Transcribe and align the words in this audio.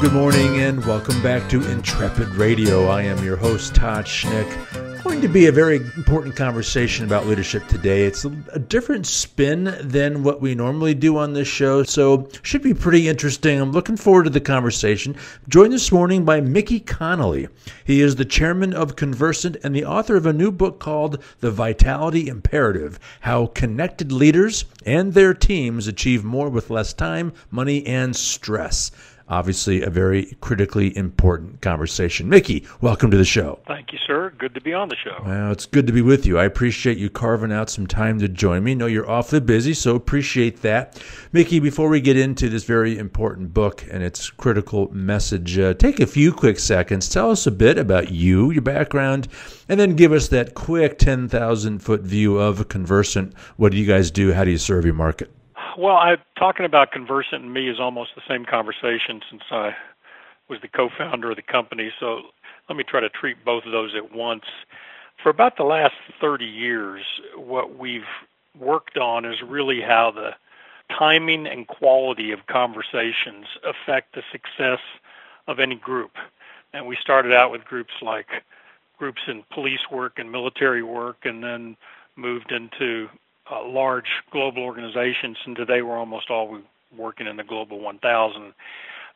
Good 0.00 0.14
morning 0.14 0.62
and 0.62 0.82
welcome 0.86 1.22
back 1.22 1.46
to 1.50 1.60
Intrepid 1.70 2.28
Radio. 2.28 2.86
I 2.86 3.02
am 3.02 3.22
your 3.22 3.36
host, 3.36 3.74
Todd 3.74 4.06
Schnick. 4.06 5.02
Going 5.02 5.20
to 5.20 5.28
be 5.28 5.44
a 5.44 5.52
very 5.52 5.76
important 5.76 6.34
conversation 6.34 7.04
about 7.04 7.26
leadership 7.26 7.66
today. 7.68 8.04
It's 8.04 8.24
a 8.24 8.58
different 8.58 9.06
spin 9.06 9.76
than 9.82 10.22
what 10.22 10.40
we 10.40 10.54
normally 10.54 10.94
do 10.94 11.18
on 11.18 11.34
this 11.34 11.48
show, 11.48 11.82
so 11.82 12.30
should 12.40 12.62
be 12.62 12.72
pretty 12.72 13.08
interesting. 13.08 13.60
I'm 13.60 13.72
looking 13.72 13.98
forward 13.98 14.24
to 14.24 14.30
the 14.30 14.40
conversation. 14.40 15.16
Joined 15.48 15.74
this 15.74 15.92
morning 15.92 16.24
by 16.24 16.40
Mickey 16.40 16.80
Connolly. 16.80 17.48
He 17.84 18.00
is 18.00 18.16
the 18.16 18.24
chairman 18.24 18.72
of 18.72 18.96
Conversant 18.96 19.58
and 19.62 19.76
the 19.76 19.84
author 19.84 20.16
of 20.16 20.24
a 20.24 20.32
new 20.32 20.50
book 20.50 20.78
called 20.78 21.22
The 21.40 21.50
Vitality 21.50 22.26
Imperative: 22.26 22.98
How 23.20 23.46
Connected 23.48 24.12
Leaders 24.12 24.64
and 24.86 25.12
Their 25.12 25.34
Teams 25.34 25.86
Achieve 25.86 26.24
More 26.24 26.48
with 26.48 26.70
Less 26.70 26.94
Time, 26.94 27.34
Money, 27.50 27.86
and 27.86 28.16
Stress 28.16 28.90
obviously 29.30 29.82
a 29.82 29.90
very 29.90 30.36
critically 30.40 30.94
important 30.96 31.62
conversation. 31.62 32.28
Mickey, 32.28 32.66
welcome 32.80 33.10
to 33.10 33.16
the 33.16 33.24
show. 33.24 33.60
Thank 33.66 33.92
you, 33.92 33.98
sir. 34.06 34.32
Good 34.38 34.54
to 34.54 34.60
be 34.60 34.74
on 34.74 34.88
the 34.88 34.96
show. 34.96 35.22
Well, 35.24 35.52
it's 35.52 35.66
good 35.66 35.86
to 35.86 35.92
be 35.92 36.02
with 36.02 36.26
you. 36.26 36.38
I 36.38 36.44
appreciate 36.44 36.98
you 36.98 37.08
carving 37.08 37.52
out 37.52 37.70
some 37.70 37.86
time 37.86 38.18
to 38.18 38.28
join 38.28 38.64
me. 38.64 38.72
I 38.72 38.74
know 38.74 38.86
you're 38.86 39.08
awfully 39.08 39.40
busy, 39.40 39.72
so 39.72 39.94
appreciate 39.94 40.62
that. 40.62 41.00
Mickey, 41.32 41.60
before 41.60 41.88
we 41.88 42.00
get 42.00 42.16
into 42.16 42.48
this 42.48 42.64
very 42.64 42.98
important 42.98 43.54
book 43.54 43.84
and 43.90 44.02
its 44.02 44.28
critical 44.30 44.92
message, 44.92 45.58
uh, 45.58 45.74
take 45.74 46.00
a 46.00 46.06
few 46.06 46.32
quick 46.32 46.58
seconds. 46.58 47.08
Tell 47.08 47.30
us 47.30 47.46
a 47.46 47.52
bit 47.52 47.78
about 47.78 48.10
you, 48.10 48.50
your 48.50 48.62
background, 48.62 49.28
and 49.68 49.78
then 49.78 49.94
give 49.94 50.12
us 50.12 50.28
that 50.28 50.54
quick 50.54 50.98
10,000 50.98 51.78
foot 51.78 52.02
view 52.02 52.38
of 52.38 52.68
Conversant. 52.68 53.34
What 53.56 53.72
do 53.72 53.78
you 53.78 53.86
guys 53.86 54.10
do? 54.10 54.32
How 54.32 54.44
do 54.44 54.50
you 54.50 54.58
serve 54.58 54.84
your 54.84 54.94
market? 54.94 55.30
Well, 55.78 55.96
I 55.96 56.16
talking 56.38 56.66
about 56.66 56.92
Conversant 56.92 57.42
and 57.42 57.52
me 57.54 57.68
is 57.68 57.78
almost 57.80 58.10
the 58.14 58.22
same 58.28 58.44
conversation 58.44 59.20
since 59.30 59.42
I 59.50 59.74
was 60.48 60.60
the 60.62 60.68
co-founder 60.68 61.30
of 61.30 61.36
the 61.36 61.42
company. 61.42 61.92
So 62.00 62.22
let 62.68 62.76
me 62.76 62.84
try 62.84 63.00
to 63.00 63.08
treat 63.08 63.44
both 63.44 63.64
of 63.64 63.72
those 63.72 63.94
at 63.96 64.14
once. 64.14 64.44
For 65.22 65.28
about 65.30 65.56
the 65.56 65.64
last 65.64 65.94
30 66.20 66.44
years, 66.44 67.02
what 67.36 67.78
we've 67.78 68.02
worked 68.58 68.98
on 68.98 69.24
is 69.24 69.36
really 69.46 69.80
how 69.80 70.10
the 70.10 70.30
timing 70.98 71.46
and 71.46 71.66
quality 71.68 72.32
of 72.32 72.40
conversations 72.46 73.46
affect 73.64 74.14
the 74.14 74.22
success 74.32 74.80
of 75.46 75.60
any 75.60 75.76
group. 75.76 76.12
And 76.72 76.86
we 76.86 76.96
started 77.00 77.32
out 77.32 77.52
with 77.52 77.64
groups 77.64 77.92
like 78.02 78.26
groups 78.98 79.20
in 79.28 79.44
police 79.52 79.80
work 79.90 80.18
and 80.18 80.30
military 80.30 80.82
work, 80.82 81.18
and 81.24 81.42
then 81.42 81.76
moved 82.16 82.52
into 82.52 83.08
uh, 83.50 83.66
large 83.66 84.10
global 84.30 84.62
organizations, 84.62 85.38
and 85.44 85.56
today 85.56 85.82
we're 85.82 85.98
almost 85.98 86.30
all 86.30 86.58
working 86.96 87.26
in 87.26 87.36
the 87.36 87.44
global 87.44 87.80
1000. 87.80 88.52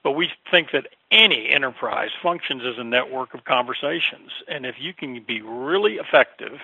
But 0.03 0.13
we 0.13 0.31
think 0.51 0.73
that 0.73 0.89
any 1.11 1.49
enterprise 1.49 2.11
functions 2.23 2.63
as 2.65 2.79
a 2.79 2.85
network 2.85 3.33
of 3.35 3.45
conversations, 3.45 4.31
and 4.49 4.67
if 4.67 4.77
you 4.79 4.93
can 4.93 5.23
be 5.23 5.41
really 5.41 5.95
effective 5.95 6.61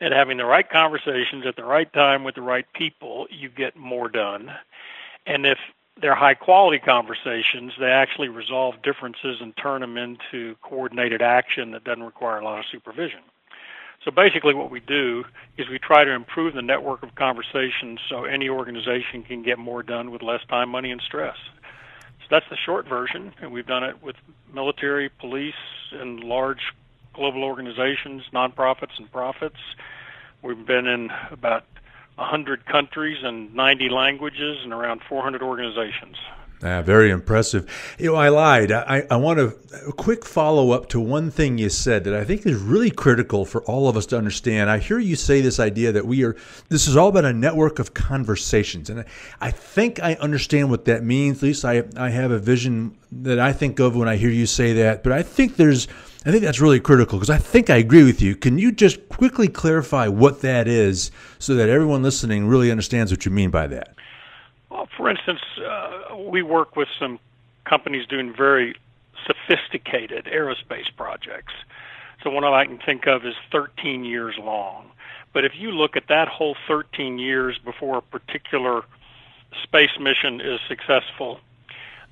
at 0.00 0.12
having 0.12 0.36
the 0.36 0.44
right 0.44 0.68
conversations 0.68 1.46
at 1.46 1.56
the 1.56 1.64
right 1.64 1.90
time 1.92 2.24
with 2.24 2.34
the 2.34 2.42
right 2.42 2.66
people, 2.74 3.26
you 3.30 3.48
get 3.48 3.76
more 3.76 4.08
done. 4.08 4.52
And 5.26 5.46
if 5.46 5.58
they're 6.00 6.14
high 6.14 6.34
quality 6.34 6.78
conversations, 6.78 7.72
they 7.78 7.90
actually 7.90 8.28
resolve 8.28 8.82
differences 8.82 9.40
and 9.40 9.56
turn 9.56 9.80
them 9.80 9.96
into 9.96 10.56
coordinated 10.60 11.22
action 11.22 11.70
that 11.70 11.84
doesn't 11.84 12.02
require 12.02 12.38
a 12.38 12.44
lot 12.44 12.58
of 12.58 12.64
supervision. 12.70 13.20
So 14.04 14.10
basically, 14.10 14.54
what 14.54 14.70
we 14.70 14.80
do 14.80 15.24
is 15.56 15.68
we 15.68 15.78
try 15.78 16.04
to 16.04 16.10
improve 16.10 16.54
the 16.54 16.62
network 16.62 17.02
of 17.02 17.14
conversations 17.14 18.00
so 18.10 18.24
any 18.24 18.50
organization 18.50 19.22
can 19.22 19.42
get 19.42 19.58
more 19.58 19.82
done 19.82 20.10
with 20.10 20.20
less 20.22 20.40
time, 20.48 20.68
money, 20.68 20.90
and 20.90 21.00
stress. 21.00 21.36
So 22.20 22.26
that's 22.30 22.48
the 22.50 22.56
short 22.56 22.86
version, 22.86 23.32
and 23.40 23.50
we've 23.50 23.66
done 23.66 23.82
it 23.82 24.02
with 24.02 24.16
military, 24.52 25.08
police, 25.08 25.54
and 25.92 26.20
large 26.20 26.60
global 27.14 27.44
organizations, 27.44 28.24
nonprofits, 28.32 28.98
and 28.98 29.10
profits. 29.10 29.58
We've 30.42 30.66
been 30.66 30.86
in 30.86 31.10
about 31.30 31.64
100 32.16 32.66
countries 32.66 33.18
and 33.22 33.54
90 33.54 33.88
languages 33.88 34.58
and 34.62 34.72
around 34.72 35.00
400 35.08 35.42
organizations. 35.42 36.16
Ah, 36.66 36.80
very 36.80 37.10
impressive. 37.10 37.68
You 37.98 38.12
know, 38.12 38.14
I 38.14 38.30
lied. 38.30 38.72
I, 38.72 39.06
I 39.10 39.16
want 39.16 39.38
a, 39.38 39.54
a 39.86 39.92
quick 39.92 40.24
follow 40.24 40.70
up 40.70 40.88
to 40.88 41.00
one 41.00 41.30
thing 41.30 41.58
you 41.58 41.68
said 41.68 42.04
that 42.04 42.14
I 42.14 42.24
think 42.24 42.46
is 42.46 42.56
really 42.56 42.90
critical 42.90 43.44
for 43.44 43.62
all 43.64 43.86
of 43.86 43.98
us 43.98 44.06
to 44.06 44.16
understand. 44.16 44.70
I 44.70 44.78
hear 44.78 44.98
you 44.98 45.14
say 45.14 45.42
this 45.42 45.60
idea 45.60 45.92
that 45.92 46.06
we 46.06 46.24
are, 46.24 46.34
this 46.70 46.88
is 46.88 46.96
all 46.96 47.08
about 47.08 47.26
a 47.26 47.34
network 47.34 47.78
of 47.78 47.92
conversations. 47.92 48.88
And 48.88 49.04
I 49.42 49.50
think 49.50 50.02
I 50.02 50.14
understand 50.14 50.70
what 50.70 50.86
that 50.86 51.04
means. 51.04 51.38
At 51.38 51.42
least 51.42 51.66
I, 51.66 51.82
I 51.98 52.08
have 52.08 52.30
a 52.30 52.38
vision 52.38 52.96
that 53.12 53.38
I 53.38 53.52
think 53.52 53.78
of 53.78 53.94
when 53.94 54.08
I 54.08 54.16
hear 54.16 54.30
you 54.30 54.46
say 54.46 54.72
that. 54.72 55.02
But 55.02 55.12
I 55.12 55.22
think 55.22 55.56
there's, 55.56 55.86
I 56.24 56.30
think 56.30 56.44
that's 56.44 56.62
really 56.62 56.80
critical 56.80 57.18
because 57.18 57.28
I 57.28 57.36
think 57.36 57.68
I 57.68 57.76
agree 57.76 58.04
with 58.04 58.22
you. 58.22 58.36
Can 58.36 58.56
you 58.56 58.72
just 58.72 59.06
quickly 59.10 59.48
clarify 59.48 60.08
what 60.08 60.40
that 60.40 60.66
is 60.66 61.10
so 61.38 61.56
that 61.56 61.68
everyone 61.68 62.02
listening 62.02 62.46
really 62.46 62.70
understands 62.70 63.12
what 63.12 63.26
you 63.26 63.30
mean 63.30 63.50
by 63.50 63.66
that? 63.66 63.93
For 64.96 65.08
instance, 65.08 65.40
uh, 65.58 66.16
we 66.16 66.42
work 66.42 66.76
with 66.76 66.88
some 66.98 67.18
companies 67.64 68.06
doing 68.06 68.34
very 68.34 68.74
sophisticated 69.26 70.26
aerospace 70.26 70.94
projects. 70.96 71.54
So 72.22 72.30
one 72.30 72.44
I 72.44 72.64
can 72.64 72.78
think 72.78 73.06
of 73.06 73.24
is 73.24 73.34
13 73.52 74.04
years 74.04 74.36
long. 74.38 74.90
But 75.32 75.44
if 75.44 75.52
you 75.56 75.70
look 75.70 75.96
at 75.96 76.04
that 76.08 76.28
whole 76.28 76.56
13 76.68 77.18
years 77.18 77.58
before 77.58 77.98
a 77.98 78.02
particular 78.02 78.82
space 79.62 79.98
mission 80.00 80.40
is 80.40 80.60
successful, 80.68 81.40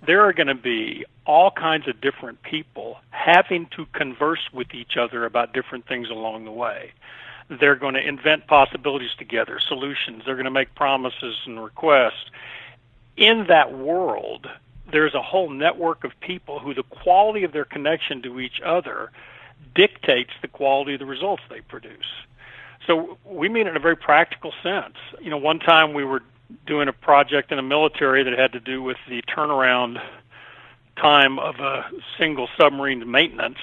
there 0.04 0.22
are 0.22 0.32
going 0.32 0.48
to 0.48 0.54
be 0.54 1.04
all 1.26 1.50
kinds 1.50 1.86
of 1.86 2.00
different 2.00 2.42
people 2.42 2.98
having 3.10 3.66
to 3.76 3.86
converse 3.92 4.50
with 4.52 4.74
each 4.74 4.96
other 4.96 5.24
about 5.24 5.54
different 5.54 5.86
things 5.86 6.10
along 6.10 6.44
the 6.44 6.50
way. 6.50 6.92
They're 7.48 7.76
going 7.76 7.94
to 7.94 8.06
invent 8.06 8.46
possibilities 8.46 9.10
together, 9.18 9.58
solutions. 9.58 10.22
They're 10.24 10.36
going 10.36 10.44
to 10.44 10.50
make 10.50 10.74
promises 10.74 11.36
and 11.46 11.62
requests. 11.62 12.30
In 13.16 13.46
that 13.48 13.76
world, 13.76 14.48
there's 14.90 15.14
a 15.14 15.22
whole 15.22 15.50
network 15.50 16.04
of 16.04 16.12
people 16.20 16.58
who 16.58 16.74
the 16.74 16.82
quality 16.82 17.44
of 17.44 17.52
their 17.52 17.64
connection 17.64 18.22
to 18.22 18.40
each 18.40 18.60
other 18.64 19.10
dictates 19.74 20.30
the 20.40 20.48
quality 20.48 20.94
of 20.94 21.00
the 21.00 21.06
results 21.06 21.42
they 21.48 21.60
produce. 21.60 22.06
So 22.86 23.18
we 23.24 23.48
mean 23.48 23.66
it 23.66 23.70
in 23.70 23.76
a 23.76 23.80
very 23.80 23.96
practical 23.96 24.52
sense. 24.62 24.96
You 25.20 25.30
know, 25.30 25.36
one 25.36 25.60
time 25.60 25.94
we 25.94 26.04
were 26.04 26.22
doing 26.66 26.88
a 26.88 26.92
project 26.92 27.50
in 27.52 27.56
the 27.56 27.62
military 27.62 28.24
that 28.24 28.38
had 28.38 28.52
to 28.52 28.60
do 28.60 28.82
with 28.82 28.96
the 29.08 29.22
turnaround 29.22 30.02
time 30.96 31.38
of 31.38 31.56
a 31.56 31.90
single 32.18 32.48
submarine 32.58 33.10
maintenance 33.10 33.58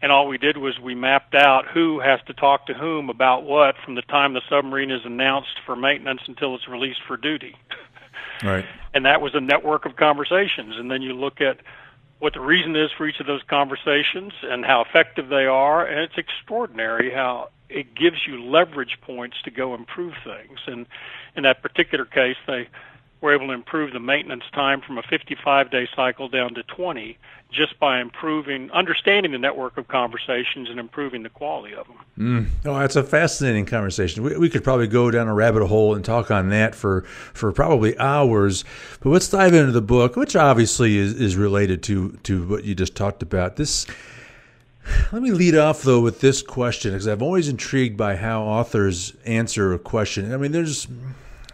and 0.00 0.12
all 0.12 0.28
we 0.28 0.38
did 0.38 0.56
was 0.56 0.78
we 0.78 0.94
mapped 0.94 1.34
out 1.34 1.66
who 1.66 2.00
has 2.00 2.20
to 2.26 2.32
talk 2.32 2.66
to 2.66 2.74
whom 2.74 3.10
about 3.10 3.44
what 3.44 3.74
from 3.84 3.96
the 3.96 4.02
time 4.02 4.32
the 4.32 4.42
submarine 4.48 4.90
is 4.90 5.04
announced 5.04 5.58
for 5.66 5.74
maintenance 5.74 6.20
until 6.26 6.54
it's 6.54 6.68
released 6.68 7.00
for 7.06 7.16
duty. 7.16 7.56
Right. 8.44 8.66
And 8.94 9.04
that 9.04 9.20
was 9.20 9.34
a 9.34 9.40
network 9.40 9.84
of 9.84 9.96
conversations. 9.96 10.76
And 10.76 10.88
then 10.88 11.02
you 11.02 11.12
look 11.12 11.40
at 11.40 11.58
what 12.20 12.34
the 12.34 12.40
reason 12.40 12.76
is 12.76 12.88
for 12.96 13.04
each 13.08 13.18
of 13.18 13.26
those 13.26 13.42
conversations 13.42 14.32
and 14.44 14.64
how 14.64 14.80
effective 14.80 15.28
they 15.28 15.46
are, 15.46 15.84
and 15.84 15.98
it's 15.98 16.16
extraordinary 16.16 17.10
how 17.10 17.48
it 17.68 17.96
gives 17.96 18.28
you 18.28 18.40
leverage 18.40 18.96
points 19.00 19.42
to 19.42 19.50
go 19.50 19.74
improve 19.74 20.14
things. 20.22 20.60
And 20.68 20.86
in 21.34 21.42
that 21.42 21.62
particular 21.62 22.04
case, 22.04 22.36
they 22.46 22.68
were 23.20 23.34
able 23.34 23.48
to 23.48 23.52
improve 23.52 23.92
the 23.92 24.00
maintenance 24.00 24.44
time 24.52 24.80
from 24.80 24.98
a 24.98 25.02
55 25.02 25.70
day 25.70 25.88
cycle 25.94 26.28
down 26.28 26.54
to 26.54 26.62
20 26.62 27.18
just 27.50 27.78
by 27.80 28.00
improving, 28.00 28.70
understanding 28.72 29.32
the 29.32 29.38
network 29.38 29.78
of 29.78 29.88
conversations 29.88 30.68
and 30.68 30.78
improving 30.78 31.22
the 31.22 31.30
quality 31.30 31.74
of 31.74 31.86
them. 31.86 31.96
Mm. 32.18 32.46
Oh, 32.66 32.78
that's 32.78 32.96
a 32.96 33.02
fascinating 33.02 33.64
conversation. 33.64 34.22
We, 34.22 34.36
we 34.36 34.50
could 34.50 34.62
probably 34.62 34.86
go 34.86 35.10
down 35.10 35.28
a 35.28 35.34
rabbit 35.34 35.66
hole 35.66 35.94
and 35.94 36.04
talk 36.04 36.30
on 36.30 36.50
that 36.50 36.74
for, 36.74 37.02
for 37.32 37.50
probably 37.52 37.98
hours. 37.98 38.64
But 39.00 39.10
let's 39.10 39.28
dive 39.28 39.54
into 39.54 39.72
the 39.72 39.80
book, 39.80 40.14
which 40.14 40.36
obviously 40.36 40.98
is, 40.98 41.14
is 41.14 41.36
related 41.36 41.82
to, 41.84 42.18
to 42.24 42.46
what 42.46 42.64
you 42.64 42.74
just 42.74 42.94
talked 42.94 43.22
about. 43.22 43.56
This. 43.56 43.86
Let 45.12 45.22
me 45.22 45.32
lead 45.32 45.54
off 45.54 45.82
though 45.82 46.00
with 46.00 46.20
this 46.20 46.42
question 46.42 46.92
because 46.92 47.06
I'm 47.06 47.22
always 47.22 47.48
intrigued 47.48 47.96
by 47.96 48.16
how 48.16 48.42
authors 48.42 49.14
answer 49.24 49.72
a 49.72 49.78
question. 49.78 50.32
I 50.32 50.36
mean, 50.36 50.52
there's 50.52 50.86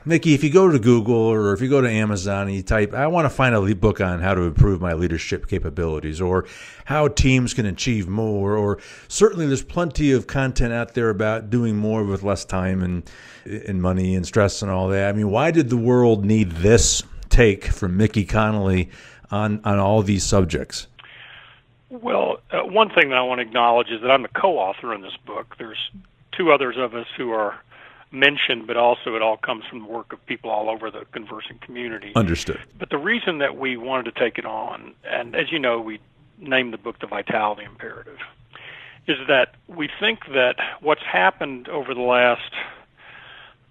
Mickey, 0.07 0.35
if 0.35 0.45
you 0.45 0.51
go 0.51 0.71
to 0.71 0.79
Google 0.79 1.17
or 1.17 1.55
if 1.55 1.63
you 1.63 1.69
go 1.71 1.81
to 1.81 1.89
Amazon 1.89 2.49
and 2.49 2.55
you 2.55 2.63
type, 2.63 2.93
I 2.93 3.07
want 3.07 3.25
to 3.25 3.31
find 3.31 3.55
a 3.55 3.75
book 3.75 4.03
on 4.03 4.21
how 4.21 4.35
to 4.35 4.43
improve 4.43 4.79
my 4.79 4.93
leadership 4.93 5.49
capabilities 5.49 6.21
or 6.21 6.45
how 6.85 7.09
teams 7.09 7.55
can 7.55 7.65
achieve 7.65 8.07
more, 8.07 8.55
or 8.55 8.79
certainly 9.09 9.47
there's 9.47 9.63
plenty 9.63 10.13
of 10.13 10.27
content 10.27 10.75
out 10.75 10.93
there 10.93 11.09
about 11.09 11.49
doing 11.49 11.77
more 11.77 12.05
with 12.05 12.23
less 12.23 12.45
time 12.45 12.83
and, 12.83 13.11
and 13.47 13.81
money 13.81 14.15
and 14.15 14.27
stress 14.27 14.61
and 14.61 14.71
all 14.71 14.89
that. 14.89 15.09
I 15.09 15.13
mean, 15.13 15.31
why 15.31 15.51
did 15.51 15.71
the 15.71 15.79
world 15.79 16.23
need 16.27 16.51
this 16.51 17.03
take 17.31 17.65
from 17.65 17.97
Mickey 17.97 18.27
Connolly 18.27 18.91
on, 19.31 19.63
on 19.65 19.79
all 19.79 20.03
these 20.03 20.23
subjects? 20.23 20.87
Well, 21.89 22.41
uh, 22.51 22.59
one 22.59 22.91
thing 22.91 23.09
that 23.09 23.17
I 23.17 23.23
want 23.23 23.39
to 23.39 23.47
acknowledge 23.47 23.89
is 23.89 24.03
that 24.03 24.11
I'm 24.11 24.27
a 24.27 24.29
co-author 24.29 24.93
in 24.93 25.01
this 25.01 25.17
book. 25.25 25.55
There's 25.59 25.79
two 26.33 26.53
others 26.53 26.77
of 26.77 26.95
us 26.95 27.07
who 27.17 27.31
are 27.31 27.59
mentioned, 28.15 28.67
but 28.67 28.77
also 28.77 29.15
it 29.15 29.23
all 29.23 29.37
comes 29.37 29.65
from 29.67 29.81
the 29.81 29.89
work 29.89 30.13
of 30.13 30.25
people 30.27 30.51
all 30.51 30.71
over 30.71 30.91
the 30.91 31.05
Conversant 31.13 31.61
community. 31.61 32.13
Understood. 32.15 32.61
But 32.79 32.91
the 32.91 32.99
reason 32.99 33.39
that 33.39 33.57
we 33.57 33.77
wanted 33.77 34.15
to 34.15 34.21
take 34.21 34.39
it 34.39 34.47
on, 34.47 34.95
and 35.05 35.35
as 35.35 35.51
you 35.51 35.59
know, 35.59 35.81
we 35.81 36.01
named 36.39 36.73
the 36.73 36.79
book 36.79 36.99
The 37.01 37.07
Vitality 37.07 37.65
Imperative, 37.65 38.19
is 39.07 39.19
that 39.29 39.55
we 39.69 39.89
think 40.01 40.21
that 40.33 40.57
what's 40.81 41.03
happened 41.03 41.69
over 41.69 41.95
the 41.95 42.01
last 42.01 42.53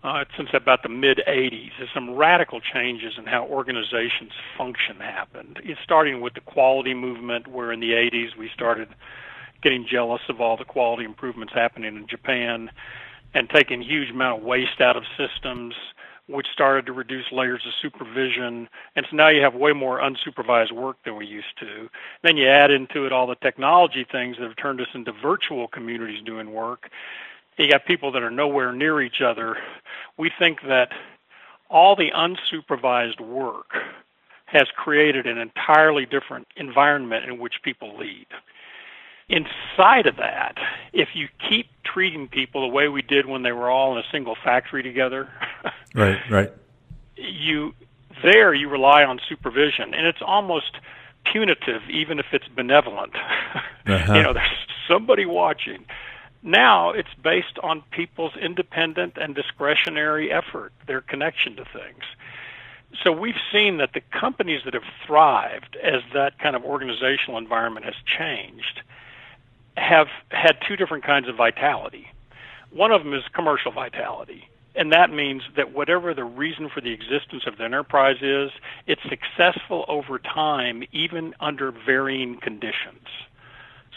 uh, 0.03 0.25
since 0.35 0.49
about 0.53 0.83
the 0.83 0.89
mid 0.89 1.21
80s 1.27 1.71
is 1.81 1.87
some 1.93 2.11
radical 2.11 2.59
changes 2.59 3.13
in 3.17 3.25
how 3.25 3.45
organizations 3.45 4.31
function 4.57 4.97
happened. 4.97 5.59
It's 5.63 5.79
starting 5.81 6.19
with 6.19 6.33
the 6.33 6.41
quality 6.41 6.93
movement, 6.93 7.47
where 7.47 7.71
in 7.71 7.79
the 7.79 7.91
80s 7.91 8.35
we 8.37 8.49
started 8.53 8.89
getting 9.61 9.87
jealous 9.89 10.21
of 10.27 10.41
all 10.41 10.57
the 10.57 10.65
quality 10.65 11.05
improvements 11.05 11.53
happening 11.53 11.95
in 11.95 12.05
Japan 12.07 12.69
and 13.33 13.49
taking 13.49 13.81
huge 13.81 14.11
amount 14.11 14.39
of 14.39 14.45
waste 14.45 14.81
out 14.81 14.97
of 14.97 15.03
systems 15.17 15.73
which 16.27 16.47
started 16.53 16.85
to 16.85 16.93
reduce 16.93 17.25
layers 17.31 17.61
of 17.65 17.73
supervision. 17.81 18.69
And 18.95 19.05
so 19.09 19.15
now 19.15 19.27
you 19.27 19.41
have 19.41 19.55
way 19.55 19.73
more 19.73 19.99
unsupervised 19.99 20.71
work 20.71 20.97
than 21.03 21.17
we 21.17 21.25
used 21.25 21.57
to. 21.59 21.89
Then 22.23 22.37
you 22.37 22.47
add 22.47 22.71
into 22.71 23.05
it 23.05 23.11
all 23.11 23.27
the 23.27 23.35
technology 23.35 24.05
things 24.09 24.37
that 24.37 24.47
have 24.47 24.55
turned 24.55 24.79
us 24.79 24.87
into 24.93 25.11
virtual 25.11 25.67
communities 25.67 26.23
doing 26.25 26.53
work. 26.53 26.89
You 27.57 27.69
got 27.69 27.85
people 27.85 28.11
that 28.13 28.23
are 28.23 28.31
nowhere 28.31 28.71
near 28.71 29.01
each 29.01 29.21
other. 29.21 29.57
We 30.17 30.31
think 30.39 30.59
that 30.67 30.89
all 31.69 31.95
the 31.95 32.11
unsupervised 32.11 33.19
work 33.19 33.71
has 34.45 34.67
created 34.75 35.25
an 35.25 35.37
entirely 35.37 36.05
different 36.05 36.47
environment 36.55 37.25
in 37.25 37.37
which 37.37 37.55
people 37.63 37.97
lead. 37.97 38.27
Inside 39.29 40.05
of 40.05 40.17
that, 40.17 40.57
if 40.91 41.09
you 41.13 41.27
keep 41.49 41.67
treating 41.83 42.27
people 42.27 42.61
the 42.61 42.73
way 42.73 42.89
we 42.89 43.01
did 43.01 43.25
when 43.25 43.43
they 43.43 43.51
were 43.51 43.69
all 43.69 43.93
in 43.93 43.99
a 43.99 44.07
single 44.11 44.35
factory 44.43 44.83
together, 44.83 45.29
right, 45.95 46.19
right, 46.29 46.51
you 47.15 47.73
there 48.21 48.53
you 48.53 48.69
rely 48.69 49.03
on 49.03 49.19
supervision, 49.27 49.93
and 49.93 50.05
it's 50.05 50.21
almost 50.21 50.77
punitive, 51.31 51.81
even 51.89 52.19
if 52.19 52.27
it's 52.31 52.47
benevolent. 52.47 53.13
Uh-huh. 53.85 54.13
you 54.13 54.23
know, 54.23 54.31
there's 54.31 54.47
somebody 54.87 55.25
watching. 55.25 55.83
Now 56.41 56.91
it's 56.91 57.13
based 57.21 57.59
on 57.61 57.83
people's 57.91 58.31
independent 58.37 59.17
and 59.17 59.35
discretionary 59.35 60.31
effort, 60.31 60.71
their 60.87 61.01
connection 61.01 61.57
to 61.57 61.65
things. 61.65 62.03
So 63.03 63.11
we've 63.11 63.39
seen 63.51 63.77
that 63.77 63.91
the 63.93 63.99
companies 64.17 64.61
that 64.63 64.73
have 64.73 64.83
thrived 65.05 65.75
as 65.83 66.01
that 66.13 66.39
kind 66.39 66.55
of 66.55 66.63
organizational 66.63 67.37
environment 67.37 67.85
has 67.85 67.95
changed 68.05 68.83
have 69.75 70.07
had 70.29 70.57
two 70.67 70.75
different 70.75 71.03
kinds 71.03 71.27
of 71.27 71.35
vitality. 71.35 72.07
One 72.71 72.91
of 72.91 73.03
them 73.03 73.13
is 73.13 73.23
commercial 73.33 73.71
vitality. 73.71 74.47
And 74.75 74.91
that 74.91 75.11
means 75.11 75.43
that 75.55 75.73
whatever 75.73 76.13
the 76.13 76.23
reason 76.23 76.69
for 76.69 76.81
the 76.81 76.91
existence 76.91 77.43
of 77.45 77.57
the 77.57 77.63
enterprise 77.63 78.17
is, 78.21 78.51
it's 78.87 79.01
successful 79.07 79.85
over 79.87 80.17
time, 80.17 80.83
even 80.91 81.35
under 81.39 81.71
varying 81.71 82.39
conditions. 82.39 83.05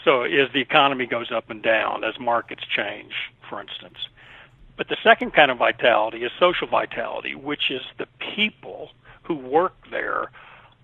So, 0.03 0.21
as 0.21 0.51
the 0.53 0.61
economy 0.61 1.07
goes 1.07 1.31
up 1.31 1.49
and 1.49 1.63
down, 1.63 2.03
as 2.03 2.19
markets 2.19 2.63
change, 2.63 3.13
for 3.49 3.59
instance. 3.59 3.97
But 4.77 4.89
the 4.89 4.97
second 5.03 5.33
kind 5.33 5.49
of 5.49 5.57
vitality 5.57 6.23
is 6.23 6.31
social 6.39 6.67
vitality, 6.67 7.33
which 7.33 7.71
is 7.71 7.81
the 7.97 8.07
people 8.35 8.91
who 9.23 9.35
work 9.35 9.73
there 9.89 10.29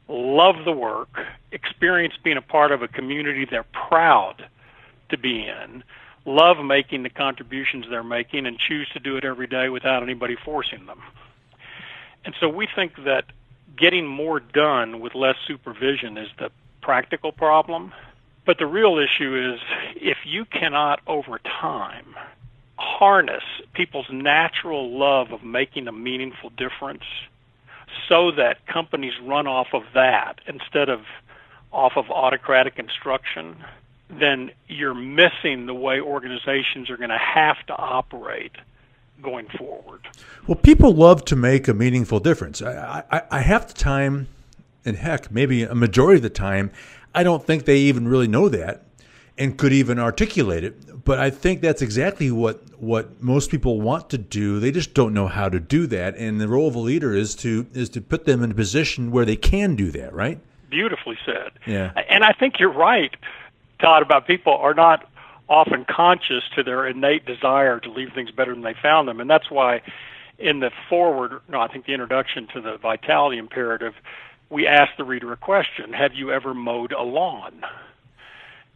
love 0.07 0.65
the 0.65 0.71
work, 0.71 1.19
experience 1.51 2.15
being 2.23 2.37
a 2.37 2.41
part 2.41 2.71
of 2.71 2.81
a 2.81 2.87
community 2.87 3.45
they're 3.49 3.65
proud 3.87 4.49
to 5.09 5.17
be 5.17 5.47
in, 5.47 5.83
love 6.25 6.63
making 6.63 7.03
the 7.03 7.09
contributions 7.09 7.85
they're 7.89 8.03
making, 8.03 8.45
and 8.45 8.57
choose 8.57 8.87
to 8.93 8.99
do 8.99 9.17
it 9.17 9.25
every 9.25 9.47
day 9.47 9.69
without 9.69 10.03
anybody 10.03 10.35
forcing 10.43 10.85
them. 10.85 11.01
And 12.25 12.33
so 12.39 12.47
we 12.47 12.67
think 12.73 12.93
that 13.05 13.25
getting 13.77 14.07
more 14.07 14.39
done 14.39 14.99
with 14.99 15.15
less 15.15 15.35
supervision 15.47 16.17
is 16.17 16.29
the 16.39 16.51
practical 16.81 17.31
problem. 17.31 17.93
But 18.45 18.57
the 18.57 18.67
real 18.67 18.97
issue 18.97 19.53
is 19.53 19.59
if 19.95 20.17
you 20.25 20.45
cannot, 20.45 20.99
over 21.07 21.39
time, 21.39 22.15
harness 22.77 23.43
people's 23.73 24.07
natural 24.11 24.97
love 24.97 25.31
of 25.31 25.43
making 25.43 25.87
a 25.87 25.91
meaningful 25.91 26.49
difference 26.49 27.03
so 28.09 28.31
that 28.31 28.65
companies 28.67 29.13
run 29.23 29.47
off 29.47 29.67
of 29.73 29.83
that 29.93 30.39
instead 30.47 30.89
of 30.89 31.01
off 31.71 31.93
of 31.95 32.09
autocratic 32.09 32.77
instruction, 32.77 33.55
then 34.19 34.51
you're 34.67 34.93
missing 34.93 35.65
the 35.65 35.73
way 35.73 35.99
organizations 35.99 36.89
are 36.89 36.97
going 36.97 37.09
to 37.09 37.17
have 37.17 37.57
to 37.67 37.73
operate 37.75 38.53
going 39.21 39.47
forward. 39.57 40.01
Well, 40.47 40.55
people 40.55 40.93
love 40.93 41.25
to 41.25 41.35
make 41.35 41.67
a 41.67 41.73
meaningful 41.73 42.19
difference. 42.19 42.61
I, 42.61 43.03
I, 43.11 43.21
I 43.31 43.39
half 43.39 43.67
the 43.67 43.73
time, 43.73 44.27
and 44.85 44.97
heck, 44.97 45.31
maybe 45.31 45.63
a 45.63 45.75
majority 45.75 46.17
of 46.17 46.23
the 46.23 46.29
time, 46.29 46.71
I 47.15 47.23
don't 47.23 47.43
think 47.43 47.65
they 47.65 47.77
even 47.77 48.07
really 48.07 48.27
know 48.27 48.49
that 48.49 48.83
and 49.37 49.57
could 49.57 49.73
even 49.73 49.97
articulate 49.97 50.63
it. 50.63 51.03
But 51.05 51.19
I 51.19 51.29
think 51.29 51.61
that's 51.61 51.81
exactly 51.81 52.31
what 52.31 52.61
what 52.79 53.21
most 53.21 53.49
people 53.49 53.81
want 53.81 54.09
to 54.09 54.17
do. 54.17 54.59
They 54.59 54.71
just 54.71 54.93
don't 54.93 55.13
know 55.13 55.27
how 55.27 55.49
to 55.49 55.59
do 55.59 55.87
that. 55.87 56.15
And 56.17 56.39
the 56.39 56.47
role 56.47 56.67
of 56.67 56.75
a 56.75 56.79
leader 56.79 57.13
is 57.13 57.35
to 57.35 57.65
is 57.73 57.89
to 57.89 58.01
put 58.01 58.25
them 58.25 58.43
in 58.43 58.51
a 58.51 58.55
position 58.55 59.11
where 59.11 59.25
they 59.25 59.35
can 59.35 59.75
do 59.75 59.91
that. 59.91 60.13
Right? 60.13 60.39
Beautifully 60.69 61.17
said. 61.25 61.51
Yeah. 61.65 61.91
And 62.09 62.23
I 62.23 62.33
think 62.33 62.59
you're 62.59 62.73
right 62.73 63.15
Todd 63.83 64.01
about 64.01 64.25
people 64.25 64.53
are 64.53 64.73
not 64.73 65.07
often 65.49 65.85
conscious 65.85 66.43
to 66.55 66.63
their 66.63 66.87
innate 66.87 67.25
desire 67.25 67.79
to 67.81 67.91
leave 67.91 68.13
things 68.15 68.31
better 68.31 68.53
than 68.53 68.63
they 68.63 68.75
found 68.81 69.07
them. 69.07 69.19
And 69.19 69.29
that's 69.29 69.51
why 69.51 69.81
in 70.39 70.61
the 70.61 70.71
forward, 70.89 71.41
no, 71.49 71.59
I 71.59 71.67
think 71.67 71.85
the 71.85 71.93
introduction 71.93 72.47
to 72.53 72.61
the 72.61 72.77
vitality 72.77 73.37
imperative, 73.37 73.93
we 74.49 74.67
ask 74.67 74.95
the 74.97 75.03
reader 75.03 75.33
a 75.33 75.37
question 75.37 75.93
Have 75.93 76.13
you 76.13 76.31
ever 76.31 76.53
mowed 76.53 76.93
a 76.93 77.01
lawn? 77.01 77.65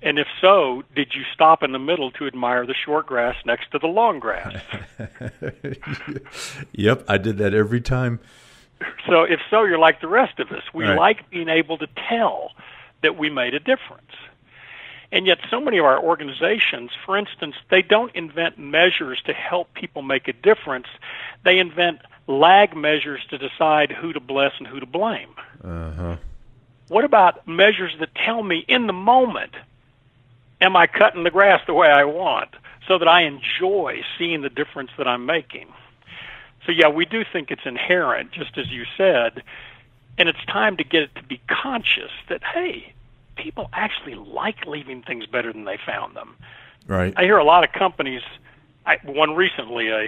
And 0.01 0.19
if 0.19 0.27
so, 0.41 0.83
did 0.95 1.13
you 1.15 1.23
stop 1.33 1.63
in 1.63 1.71
the 1.71 1.79
middle 1.79 2.11
to 2.11 2.27
admire 2.27 2.67
the 2.67 2.75
short 2.75 3.07
grass 3.07 3.35
next 3.45 3.71
to 3.71 3.79
the 3.79 3.87
long 3.87 4.19
grass? 4.19 4.61
yep, 6.71 7.03
I 7.07 7.17
did 7.17 7.39
that 7.39 7.55
every 7.55 7.81
time. 7.81 8.19
So 9.07 9.23
if 9.23 9.39
so, 9.49 9.63
you're 9.63 9.79
like 9.79 10.01
the 10.01 10.07
rest 10.07 10.39
of 10.39 10.51
us. 10.51 10.61
We 10.71 10.83
right. 10.83 10.95
like 10.95 11.29
being 11.31 11.49
able 11.49 11.79
to 11.79 11.87
tell 12.09 12.51
that 13.01 13.17
we 13.17 13.31
made 13.31 13.55
a 13.55 13.59
difference. 13.59 14.11
And 15.11 15.25
yet, 15.25 15.37
so 15.49 15.61
many 15.61 15.77
of 15.77 15.85
our 15.85 16.03
organizations, 16.03 16.91
for 17.05 17.17
instance, 17.17 17.55
they 17.69 17.81
don't 17.81 18.13
invent 18.13 18.57
measures 18.57 19.21
to 19.25 19.33
help 19.33 19.73
people 19.73 20.01
make 20.01 20.27
a 20.27 20.33
difference. 20.33 20.87
They 21.45 21.59
invent 21.59 21.99
lag 22.27 22.75
measures 22.75 23.21
to 23.29 23.37
decide 23.37 23.91
who 23.91 24.11
to 24.11 24.19
bless 24.19 24.51
and 24.59 24.67
who 24.67 24.81
to 24.81 24.85
blame. 24.85 25.29
Uh-huh. 25.63 26.17
What 26.89 27.05
about 27.05 27.47
measures 27.47 27.93
that 27.99 28.09
tell 28.15 28.43
me 28.43 28.65
in 28.67 28.87
the 28.87 28.93
moment, 28.93 29.53
am 30.59 30.75
I 30.75 30.87
cutting 30.87 31.23
the 31.23 31.31
grass 31.31 31.61
the 31.67 31.73
way 31.73 31.87
I 31.87 32.03
want 32.03 32.49
so 32.87 32.97
that 32.97 33.07
I 33.07 33.23
enjoy 33.23 34.01
seeing 34.17 34.41
the 34.41 34.49
difference 34.49 34.91
that 34.97 35.07
I'm 35.07 35.25
making? 35.25 35.67
So, 36.65 36.73
yeah, 36.73 36.89
we 36.89 37.05
do 37.05 37.23
think 37.31 37.49
it's 37.49 37.65
inherent, 37.65 38.31
just 38.31 38.57
as 38.57 38.69
you 38.69 38.83
said, 38.97 39.41
and 40.17 40.27
it's 40.27 40.43
time 40.45 40.75
to 40.77 40.83
get 40.83 41.03
it 41.03 41.15
to 41.15 41.23
be 41.23 41.39
conscious 41.47 42.11
that, 42.27 42.43
hey, 42.43 42.93
people 43.37 43.69
actually 43.73 44.15
like 44.15 44.65
leaving 44.65 45.03
things 45.03 45.25
better 45.25 45.53
than 45.53 45.65
they 45.65 45.77
found 45.85 46.15
them. 46.15 46.35
Right. 46.87 47.13
I 47.15 47.23
hear 47.23 47.37
a 47.37 47.43
lot 47.43 47.63
of 47.63 47.71
companies. 47.71 48.21
I, 48.85 48.97
one 49.03 49.35
recently, 49.35 49.89
a 49.89 50.07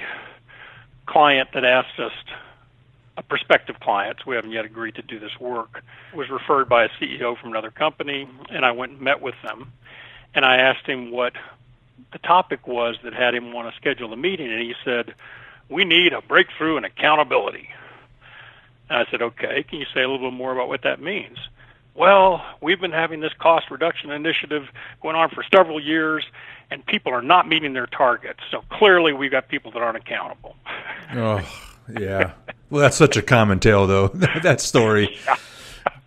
client 1.06 1.50
that 1.54 1.66
asked 1.66 2.00
us, 2.00 2.14
a 3.18 3.24
prospective 3.24 3.80
client, 3.80 4.18
so 4.20 4.30
we 4.30 4.36
haven't 4.36 4.52
yet 4.52 4.64
agreed 4.64 4.96
to 4.96 5.02
do 5.02 5.20
this 5.20 5.38
work, 5.40 5.84
was 6.14 6.30
referred 6.30 6.70
by 6.70 6.86
a 6.86 6.90
CEO 7.00 7.38
from 7.38 7.50
another 7.50 7.72
company, 7.72 8.28
and 8.50 8.64
I 8.64 8.72
went 8.72 8.94
and 8.94 9.02
met 9.02 9.22
with 9.22 9.36
them, 9.44 9.74
and 10.34 10.46
I 10.46 10.58
asked 10.58 10.86
him 10.86 11.12
what 11.12 11.34
the 12.14 12.20
topic 12.20 12.66
was 12.66 12.96
that 13.04 13.14
had 13.14 13.36
him 13.36 13.52
want 13.52 13.70
to 13.70 13.76
schedule 13.76 14.14
a 14.14 14.18
meeting, 14.18 14.50
and 14.50 14.62
he 14.62 14.74
said, 14.86 15.14
"We 15.68 15.84
need 15.84 16.14
a 16.14 16.22
breakthrough 16.22 16.78
in 16.78 16.86
accountability." 16.86 17.70
And 18.90 19.00
I 19.00 19.12
said, 19.12 19.22
"Okay, 19.22 19.64
can 19.64 19.80
you 19.80 19.86
say 19.94 20.02
a 20.02 20.10
little 20.10 20.32
bit 20.32 20.38
more 20.38 20.54
about 20.54 20.70
what 20.70 20.84
that 20.84 21.02
means?" 21.02 21.38
Well, 22.00 22.42
we've 22.62 22.80
been 22.80 22.94
having 22.94 23.20
this 23.20 23.34
cost 23.40 23.70
reduction 23.70 24.10
initiative 24.10 24.64
going 25.02 25.18
on 25.18 25.30
for 25.30 25.44
several 25.54 25.84
years, 25.84 26.24
and 26.72 26.84
people 26.86 27.14
are 27.14 27.22
not 27.22 27.48
meeting 27.48 27.74
their 27.74 27.88
targets. 27.88 28.40
So 28.50 28.64
clearly, 28.72 29.12
we've 29.12 29.30
got 29.30 29.50
people 29.50 29.70
that 29.72 29.82
aren't 29.82 29.98
accountable. 29.98 30.56
oh, 31.14 31.46
yeah. 32.00 32.32
Well, 32.70 32.82
that's 32.82 32.96
such 32.96 33.18
a 33.18 33.22
common 33.22 33.60
tale, 33.60 33.86
though. 33.86 34.08
that 34.44 34.62
story. 34.62 35.20
Yeah. 35.26 35.36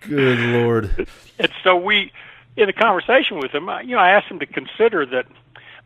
Good 0.08 0.38
lord. 0.38 1.08
And 1.38 1.52
so 1.62 1.76
we, 1.76 2.10
in 2.56 2.66
the 2.66 2.72
conversation 2.72 3.38
with 3.38 3.52
him, 3.52 3.68
you 3.84 3.94
know, 3.94 4.02
I 4.02 4.12
asked 4.12 4.28
him 4.28 4.38
to 4.38 4.46
consider 4.46 5.04
that 5.06 5.26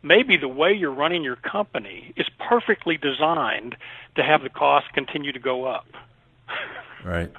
maybe 0.03 0.37
the 0.37 0.47
way 0.47 0.71
you're 0.71 0.93
running 0.93 1.21
your 1.21 1.35
company 1.35 2.13
is 2.15 2.27
perfectly 2.47 2.97
designed 2.97 3.75
to 4.15 4.23
have 4.23 4.41
the 4.41 4.49
cost 4.49 4.87
continue 4.93 5.33
to 5.33 5.39
go 5.39 5.65
up. 5.65 5.85
Right. 7.03 7.31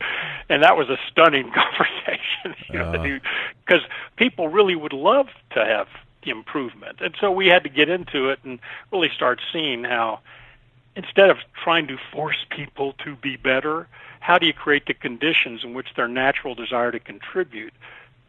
and 0.48 0.62
that 0.62 0.76
was 0.76 0.88
a 0.88 0.96
stunning 1.10 1.50
conversation, 1.54 2.54
because 3.66 3.82
uh. 3.82 3.88
people 4.16 4.48
really 4.48 4.74
would 4.74 4.92
love 4.92 5.28
to 5.52 5.64
have 5.64 5.88
improvement, 6.22 7.00
and 7.00 7.14
so 7.20 7.30
we 7.30 7.46
had 7.46 7.62
to 7.62 7.70
get 7.70 7.88
into 7.88 8.28
it 8.28 8.38
and 8.44 8.58
really 8.92 9.08
start 9.14 9.40
seeing 9.52 9.84
how 9.84 10.20
instead 10.96 11.30
of 11.30 11.38
trying 11.62 11.86
to 11.86 11.96
force 12.12 12.44
people 12.50 12.92
to 13.04 13.14
be 13.14 13.36
better, 13.36 13.86
how 14.20 14.36
do 14.36 14.46
you 14.46 14.52
create 14.52 14.86
the 14.86 14.94
conditions 14.94 15.62
in 15.62 15.72
which 15.72 15.86
their 15.96 16.08
natural 16.08 16.56
desire 16.56 16.90
to 16.90 16.98
contribute 16.98 17.72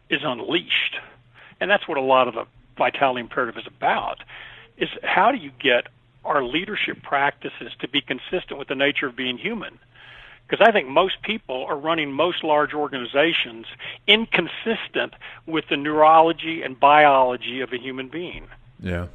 is 0.10 0.22
unleashed? 0.24 0.98
And 1.60 1.70
that's 1.70 1.88
what 1.88 1.98
a 1.98 2.02
lot 2.02 2.28
of 2.28 2.36
the 2.36 2.46
vitality 2.78 3.22
imperative 3.22 3.58
is 3.58 3.68
about. 3.68 4.24
Is 4.78 4.90
how 5.04 5.32
do 5.32 5.38
you 5.40 5.52
get 5.60 5.88
our 6.24 6.44
leadership 6.44 7.02
practices 7.02 7.72
to 7.80 7.88
be 7.88 8.02
consistent 8.02 8.60
with 8.60 8.68
the 8.68 8.76
nature 8.76 9.08
of 9.08 9.16
being 9.16 9.38
human? 9.38 9.80
Because 10.50 10.66
I 10.68 10.72
think 10.72 10.88
most 10.88 11.22
people 11.22 11.66
are 11.66 11.78
running 11.78 12.12
most 12.12 12.44
large 12.44 12.74
organizations 12.74 13.68
inconsistent 14.08 15.14
with 15.46 15.66
the 15.70 15.78
neurology 15.78 16.64
and 16.64 16.80
biology 16.80 17.62
of 17.62 17.72
a 17.72 17.78
human 17.78 18.08
being. 18.08 18.48
Yeah. 18.82 19.08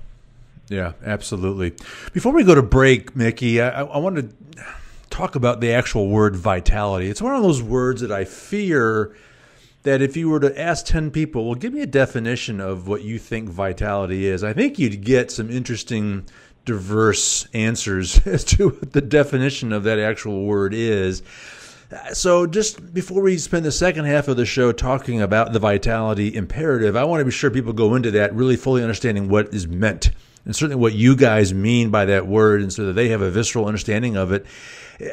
Yeah, 0.69 0.93
absolutely. 1.05 1.75
Before 2.13 2.33
we 2.33 2.45
go 2.45 2.55
to 2.55 2.63
break, 2.63 3.15
Mickey, 3.15 3.61
I, 3.61 3.83
I 3.83 3.99
want 3.99 4.17
to 4.17 4.65
talk 5.11 5.35
about 5.35 5.61
the 5.61 5.73
actual 5.73 6.09
word 6.09 6.37
vitality. 6.37 7.09
It's 7.09 7.21
one 7.21 7.35
of 7.35 7.43
those 7.43 7.63
words 7.63 8.01
that 8.01 8.11
I 8.11 8.25
fear 8.25 9.15
that 9.83 10.01
if 10.01 10.17
you 10.17 10.31
were 10.31 10.41
to 10.41 10.59
ask 10.59 10.87
10 10.87 11.11
people, 11.11 11.45
well, 11.45 11.55
give 11.55 11.73
me 11.73 11.83
a 11.83 11.87
definition 11.87 12.61
of 12.61 12.89
what 12.89 13.03
you 13.03 13.19
think 13.19 13.51
vitality 13.51 14.27
is, 14.27 14.43
I 14.43 14.55
think 14.55 14.79
you'd 14.79 15.05
get 15.05 15.31
some 15.31 15.51
interesting, 15.51 16.25
diverse 16.65 17.47
answers 17.53 18.27
as 18.27 18.45
to 18.45 18.71
what 18.71 18.93
the 18.93 19.01
definition 19.01 19.73
of 19.73 19.85
that 19.85 19.99
actual 19.99 20.45
word 20.45 20.75
is. 20.75 21.23
So, 22.13 22.47
just 22.47 22.93
before 22.93 23.23
we 23.23 23.39
spend 23.39 23.65
the 23.65 23.71
second 23.71 24.07
half 24.07 24.27
of 24.27 24.37
the 24.37 24.47
show 24.47 24.73
talking 24.73 25.21
about 25.21 25.53
the 25.53 25.59
vitality 25.59 26.35
imperative, 26.35 26.97
I 26.97 27.05
want 27.05 27.21
to 27.21 27.25
be 27.25 27.31
sure 27.31 27.51
people 27.51 27.73
go 27.73 27.95
into 27.95 28.11
that 28.13 28.35
really 28.35 28.57
fully 28.57 28.83
understanding 28.83 29.29
what 29.29 29.55
is 29.55 29.69
meant 29.69 30.11
and 30.45 30.55
certainly 30.55 30.81
what 30.81 30.93
you 30.93 31.17
guys 31.17 31.55
mean 31.55 31.91
by 31.91 32.05
that 32.07 32.27
word, 32.27 32.63
and 32.63 32.73
so 32.73 32.87
that 32.87 32.93
they 32.95 33.09
have 33.09 33.23
a 33.23 33.31
visceral 33.31 33.67
understanding 33.67 34.17
of 34.17 34.33
it. 34.33 34.45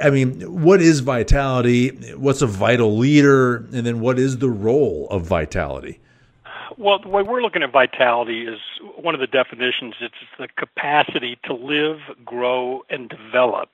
I 0.01 0.10
mean, 0.10 0.62
what 0.62 0.81
is 0.81 1.00
vitality? 1.00 1.89
What's 2.15 2.41
a 2.41 2.48
vital 2.48 2.98
leader? 2.98 3.58
And 3.58 3.86
then 3.86 4.00
what 4.00 4.20
is 4.20 4.38
the 4.38 4.50
role 4.50 5.08
of 5.10 5.24
vitality? 5.24 6.00
Well, 6.78 7.00
the 7.00 7.10
way 7.10 7.22
we're 7.22 7.42
looking 7.42 7.63
at 7.63 7.72
vitality 7.72 8.46
is 8.48 8.60
one 8.96 9.13
of 9.13 9.20
the 9.20 9.28
definitions 9.28 9.96
it's 10.00 10.13
the 10.40 10.48
capacity 10.48 11.38
to 11.44 11.54
live, 11.54 12.00
grow, 12.24 12.84
and 12.90 13.10
develop 13.10 13.70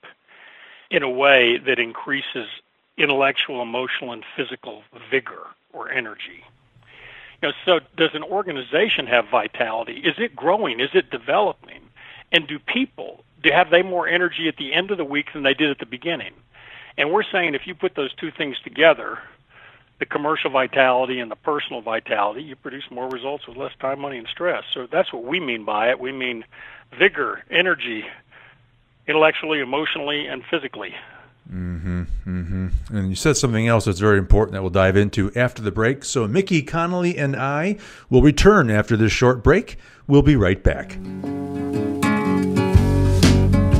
in 0.90 1.02
a 1.02 1.10
way 1.10 1.58
that 1.58 1.78
increases 1.78 2.48
intellectual, 2.96 3.62
emotional, 3.62 4.12
and 4.12 4.24
physical 4.36 4.82
vigor 5.10 5.46
or 5.72 5.90
energy. 5.90 6.44
You 7.40 7.48
know, 7.48 7.52
so 7.64 7.80
does 7.96 8.10
an 8.14 8.24
organization 8.24 9.06
have 9.06 9.28
vitality? 9.30 10.02
Is 10.04 10.14
it 10.18 10.34
growing? 10.34 10.80
Is 10.80 10.90
it 10.94 11.10
developing? 11.10 11.82
And 12.32 12.48
do 12.48 12.58
people 12.58 13.24
do 13.42 13.50
have 13.52 13.70
they 13.70 13.82
more 13.82 14.08
energy 14.08 14.48
at 14.48 14.56
the 14.56 14.74
end 14.74 14.90
of 14.90 14.98
the 14.98 15.04
week 15.04 15.32
than 15.32 15.44
they 15.44 15.54
did 15.54 15.70
at 15.70 15.78
the 15.78 15.86
beginning? 15.86 16.32
And 16.96 17.12
we're 17.12 17.22
saying 17.22 17.54
if 17.54 17.66
you 17.66 17.76
put 17.76 17.94
those 17.94 18.12
two 18.14 18.32
things 18.32 18.56
together, 18.64 19.20
the 19.98 20.06
commercial 20.06 20.50
vitality 20.50 21.18
and 21.18 21.30
the 21.30 21.36
personal 21.36 21.82
vitality, 21.82 22.42
you 22.42 22.56
produce 22.56 22.84
more 22.90 23.08
results 23.08 23.46
with 23.46 23.56
less 23.56 23.72
time, 23.80 24.00
money, 24.00 24.18
and 24.18 24.28
stress. 24.28 24.64
So 24.72 24.86
that's 24.90 25.12
what 25.12 25.24
we 25.24 25.40
mean 25.40 25.64
by 25.64 25.90
it. 25.90 25.98
We 25.98 26.12
mean 26.12 26.44
vigor, 26.96 27.42
energy, 27.50 28.04
intellectually, 29.06 29.60
emotionally, 29.60 30.26
and 30.26 30.44
physically. 30.50 30.94
Mm-hmm, 31.52 32.02
mm-hmm. 32.26 32.96
And 32.96 33.08
you 33.08 33.14
said 33.16 33.36
something 33.36 33.66
else 33.66 33.86
that's 33.86 34.00
very 34.00 34.18
important 34.18 34.52
that 34.52 34.62
we'll 34.62 34.70
dive 34.70 34.96
into 34.96 35.32
after 35.34 35.62
the 35.62 35.72
break. 35.72 36.04
So 36.04 36.28
Mickey 36.28 36.62
Connolly 36.62 37.16
and 37.16 37.34
I 37.34 37.78
will 38.10 38.22
return 38.22 38.70
after 38.70 38.96
this 38.96 39.12
short 39.12 39.42
break. 39.42 39.78
We'll 40.06 40.22
be 40.22 40.36
right 40.36 40.62
back. 40.62 40.98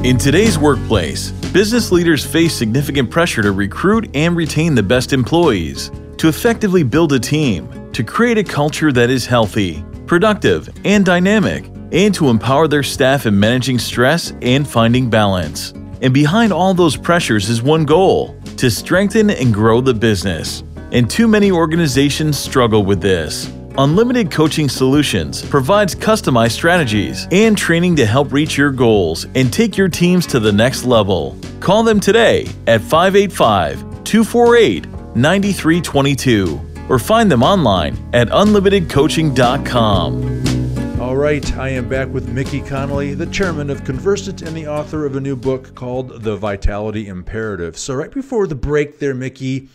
In 0.04 0.16
today's 0.16 0.58
workplace, 0.58 1.30
business 1.52 1.92
leaders 1.92 2.24
face 2.24 2.54
significant 2.54 3.10
pressure 3.10 3.42
to 3.42 3.52
recruit 3.52 4.08
and 4.14 4.34
retain 4.36 4.74
the 4.74 4.82
best 4.82 5.12
employees, 5.12 5.90
to 6.18 6.28
effectively 6.28 6.82
build 6.82 7.12
a 7.12 7.18
team, 7.18 7.90
to 7.92 8.04
create 8.04 8.38
a 8.38 8.44
culture 8.44 8.92
that 8.92 9.08
is 9.08 9.26
healthy, 9.26 9.84
productive, 10.06 10.68
and 10.84 11.04
dynamic, 11.04 11.70
and 11.92 12.14
to 12.14 12.28
empower 12.28 12.68
their 12.68 12.82
staff 12.82 13.26
in 13.26 13.38
managing 13.38 13.78
stress 13.78 14.32
and 14.42 14.68
finding 14.68 15.08
balance. 15.08 15.72
And 16.02 16.12
behind 16.12 16.52
all 16.52 16.74
those 16.74 16.96
pressures 16.96 17.48
is 17.48 17.62
one 17.62 17.84
goal 17.84 18.38
to 18.56 18.70
strengthen 18.70 19.30
and 19.30 19.54
grow 19.54 19.80
the 19.80 19.94
business. 19.94 20.62
And 20.92 21.08
too 21.08 21.28
many 21.28 21.50
organizations 21.50 22.38
struggle 22.38 22.84
with 22.84 23.00
this. 23.00 23.52
Unlimited 23.78 24.32
Coaching 24.32 24.68
Solutions 24.68 25.44
provides 25.44 25.94
customized 25.94 26.52
strategies 26.52 27.28
and 27.30 27.56
training 27.56 27.94
to 27.96 28.06
help 28.06 28.32
reach 28.32 28.56
your 28.56 28.72
goals 28.72 29.26
and 29.36 29.52
take 29.52 29.76
your 29.76 29.88
teams 29.88 30.26
to 30.26 30.40
the 30.40 30.52
next 30.52 30.84
level. 30.84 31.38
Call 31.60 31.84
them 31.84 32.00
today 32.00 32.48
at 32.66 32.80
585 32.80 34.02
248 34.02 34.97
9322 35.20 36.60
or 36.88 36.98
find 36.98 37.30
them 37.30 37.42
online 37.42 37.98
at 38.14 38.28
unlimitedcoaching.com. 38.28 41.00
All 41.00 41.16
right, 41.16 41.56
I 41.56 41.68
am 41.68 41.88
back 41.88 42.08
with 42.08 42.28
Mickey 42.28 42.60
Connolly, 42.60 43.14
the 43.14 43.26
chairman 43.26 43.70
of 43.70 43.84
Conversant 43.84 44.42
and 44.42 44.56
the 44.56 44.66
author 44.66 45.06
of 45.06 45.14
a 45.16 45.20
new 45.20 45.36
book 45.36 45.74
called 45.74 46.22
The 46.22 46.36
Vitality 46.36 47.06
Imperative. 47.06 47.78
So, 47.78 47.94
right 47.94 48.10
before 48.10 48.46
the 48.46 48.56
break 48.56 48.98
there, 48.98 49.14
Mickey, 49.14 49.68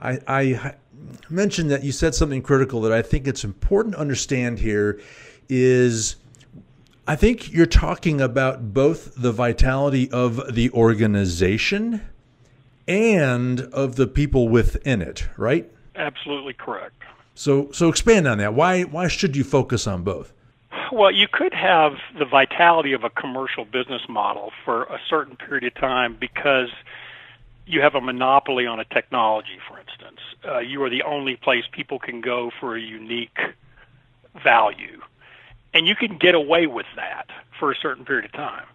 I, 0.00 0.20
I 0.26 0.74
mentioned 1.28 1.70
that 1.70 1.84
you 1.84 1.92
said 1.92 2.14
something 2.14 2.42
critical 2.42 2.80
that 2.82 2.92
I 2.92 3.02
think 3.02 3.26
it's 3.26 3.44
important 3.44 3.96
to 3.96 4.00
understand 4.00 4.60
here 4.60 5.00
is 5.48 6.16
I 7.06 7.16
think 7.16 7.52
you're 7.52 7.66
talking 7.66 8.20
about 8.20 8.72
both 8.72 9.14
the 9.16 9.32
vitality 9.32 10.10
of 10.10 10.54
the 10.54 10.70
organization 10.70 12.02
and 12.88 13.60
of 13.60 13.96
the 13.96 14.06
people 14.06 14.48
within 14.48 15.02
it, 15.02 15.28
right? 15.36 15.70
Absolutely 15.94 16.54
correct. 16.54 16.94
So 17.34 17.70
so 17.70 17.88
expand 17.88 18.26
on 18.26 18.38
that. 18.38 18.54
Why 18.54 18.82
why 18.82 19.06
should 19.06 19.36
you 19.36 19.44
focus 19.44 19.86
on 19.86 20.02
both? 20.02 20.32
Well, 20.90 21.12
you 21.12 21.28
could 21.30 21.52
have 21.52 21.92
the 22.18 22.24
vitality 22.24 22.94
of 22.94 23.04
a 23.04 23.10
commercial 23.10 23.64
business 23.64 24.02
model 24.08 24.52
for 24.64 24.84
a 24.84 24.98
certain 25.08 25.36
period 25.36 25.64
of 25.64 25.74
time 25.74 26.16
because 26.18 26.70
you 27.66 27.82
have 27.82 27.94
a 27.94 28.00
monopoly 28.00 28.66
on 28.66 28.80
a 28.80 28.84
technology, 28.84 29.58
for 29.68 29.78
instance. 29.78 30.20
Uh, 30.44 30.58
you 30.58 30.82
are 30.82 30.90
the 30.90 31.02
only 31.02 31.36
place 31.36 31.64
people 31.70 31.98
can 31.98 32.22
go 32.22 32.50
for 32.58 32.74
a 32.74 32.80
unique 32.80 33.38
value. 34.42 35.00
And 35.74 35.86
you 35.86 35.94
can 35.94 36.16
get 36.16 36.34
away 36.34 36.66
with 36.66 36.86
that 36.96 37.26
for 37.58 37.70
a 37.70 37.76
certain 37.76 38.06
period 38.06 38.24
of 38.24 38.32
time. 38.32 38.66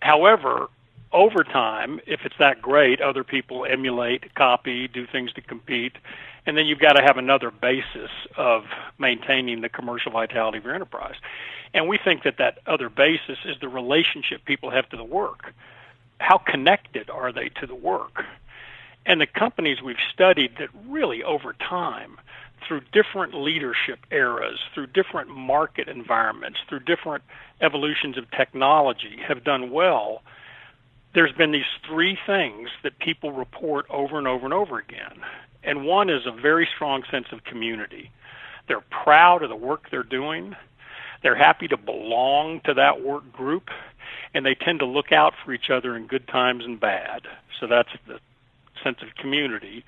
However, 0.00 0.68
over 1.16 1.42
time, 1.42 1.98
if 2.06 2.20
it's 2.26 2.36
that 2.38 2.60
great, 2.60 3.00
other 3.00 3.24
people 3.24 3.64
emulate, 3.64 4.34
copy, 4.34 4.86
do 4.86 5.06
things 5.06 5.32
to 5.32 5.40
compete, 5.40 5.94
and 6.44 6.58
then 6.58 6.66
you've 6.66 6.78
got 6.78 6.92
to 6.92 7.02
have 7.02 7.16
another 7.16 7.50
basis 7.50 8.10
of 8.36 8.64
maintaining 8.98 9.62
the 9.62 9.70
commercial 9.70 10.12
vitality 10.12 10.58
of 10.58 10.64
your 10.64 10.74
enterprise. 10.74 11.14
And 11.72 11.88
we 11.88 11.98
think 11.98 12.22
that 12.24 12.36
that 12.36 12.58
other 12.66 12.90
basis 12.90 13.38
is 13.46 13.56
the 13.60 13.68
relationship 13.68 14.44
people 14.44 14.70
have 14.70 14.88
to 14.90 14.96
the 14.96 15.04
work. 15.04 15.54
How 16.18 16.36
connected 16.36 17.08
are 17.08 17.32
they 17.32 17.48
to 17.60 17.66
the 17.66 17.74
work? 17.74 18.22
And 19.06 19.18
the 19.18 19.26
companies 19.26 19.80
we've 19.82 19.96
studied 20.12 20.58
that 20.58 20.68
really 20.86 21.22
over 21.24 21.54
time, 21.54 22.18
through 22.66 22.82
different 22.92 23.32
leadership 23.32 24.00
eras, 24.10 24.58
through 24.74 24.88
different 24.88 25.30
market 25.30 25.88
environments, 25.88 26.58
through 26.68 26.80
different 26.80 27.24
evolutions 27.62 28.18
of 28.18 28.30
technology, 28.32 29.18
have 29.26 29.44
done 29.44 29.70
well. 29.70 30.22
There's 31.16 31.32
been 31.32 31.50
these 31.50 31.64
three 31.88 32.18
things 32.26 32.68
that 32.82 32.98
people 32.98 33.32
report 33.32 33.86
over 33.88 34.18
and 34.18 34.28
over 34.28 34.44
and 34.44 34.52
over 34.52 34.78
again. 34.78 35.22
And 35.64 35.86
one 35.86 36.10
is 36.10 36.26
a 36.26 36.30
very 36.30 36.68
strong 36.74 37.04
sense 37.10 37.28
of 37.32 37.42
community. 37.42 38.10
They're 38.68 38.84
proud 38.90 39.42
of 39.42 39.48
the 39.48 39.56
work 39.56 39.88
they're 39.90 40.02
doing. 40.02 40.54
They're 41.22 41.34
happy 41.34 41.68
to 41.68 41.78
belong 41.78 42.60
to 42.66 42.74
that 42.74 43.02
work 43.02 43.32
group, 43.32 43.70
and 44.34 44.44
they 44.44 44.54
tend 44.54 44.80
to 44.80 44.84
look 44.84 45.10
out 45.10 45.32
for 45.42 45.54
each 45.54 45.70
other 45.70 45.96
in 45.96 46.06
good 46.06 46.28
times 46.28 46.66
and 46.66 46.78
bad. 46.78 47.22
So 47.58 47.66
that's 47.66 47.88
the 48.06 48.20
sense 48.84 48.98
of 49.00 49.14
community. 49.14 49.86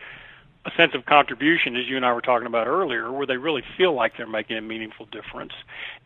A 0.65 0.71
sense 0.79 0.95
of 0.95 1.05
contribution, 1.05 1.77
as 1.77 1.87
you 1.87 1.97
and 1.97 2.07
I 2.07 2.13
were 2.15 2.23
talking 2.23 2.47
about 2.47 2.67
earlier, 2.67 3.13
where 3.13 3.27
they 3.27 3.37
really 3.37 3.65
feel 3.77 3.93
like 3.93 4.17
they're 4.17 4.27
making 4.27 4.57
a 4.57 4.63
meaningful 4.63 5.05
difference, 5.05 5.53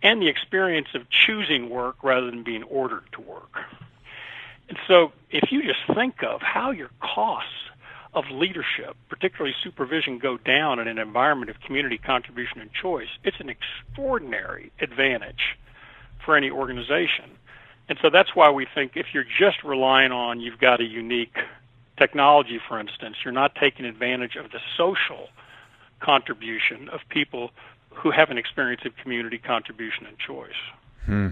and 0.03 0.21
the 0.21 0.27
experience 0.27 0.89
of 0.97 1.09
choosing 1.11 1.71
work 1.71 2.03
rather 2.03 2.27
than 2.27 2.43
being 2.43 2.65
ordered 2.65 3.05
to 3.13 3.21
work. 3.21 3.61
And 4.73 4.79
so 4.89 5.13
if 5.31 5.53
you 5.53 5.61
just 5.61 5.81
think 5.95 6.23
of 6.23 6.41
how 6.41 6.71
your 6.71 6.89
costs 6.99 7.69
of 8.15 8.25
leadership, 8.33 8.97
particularly 9.11 9.55
supervision, 9.63 10.19
go 10.19 10.39
down 10.39 10.79
in 10.79 10.89
an 10.89 10.97
environment 10.97 11.51
of 11.51 11.61
community 11.61 11.99
contribution 11.99 12.59
and 12.59 12.71
choice, 12.73 13.09
it's 13.23 13.37
an 13.39 13.51
extraordinary 13.51 14.73
advantage 14.81 15.59
for 16.25 16.39
any 16.39 16.49
organization. 16.49 17.37
And 17.91 17.99
so 18.01 18.09
that's 18.09 18.35
why 18.35 18.51
we 18.51 18.67
think 18.75 18.93
if 18.95 19.09
you're 19.13 19.27
just 19.39 19.63
relying 19.63 20.11
on 20.11 20.41
you've 20.41 20.59
got 20.59 20.81
a 20.81 20.85
unique 20.85 21.37
technology, 21.99 22.59
for 22.67 22.81
instance, 22.81 23.17
you're 23.23 23.35
not 23.35 23.55
taking 23.55 23.85
advantage 23.85 24.37
of 24.37 24.53
the 24.53 24.61
social 24.79 25.29
contribution 26.01 26.89
of 26.89 27.01
people 27.11 27.51
who 27.91 28.11
have 28.11 28.31
an 28.31 28.39
experience 28.39 28.81
of 28.87 28.97
community 28.97 29.37
contribution 29.37 30.07
and 30.07 30.17
choice. 30.19 30.57
Hmm. 31.07 31.29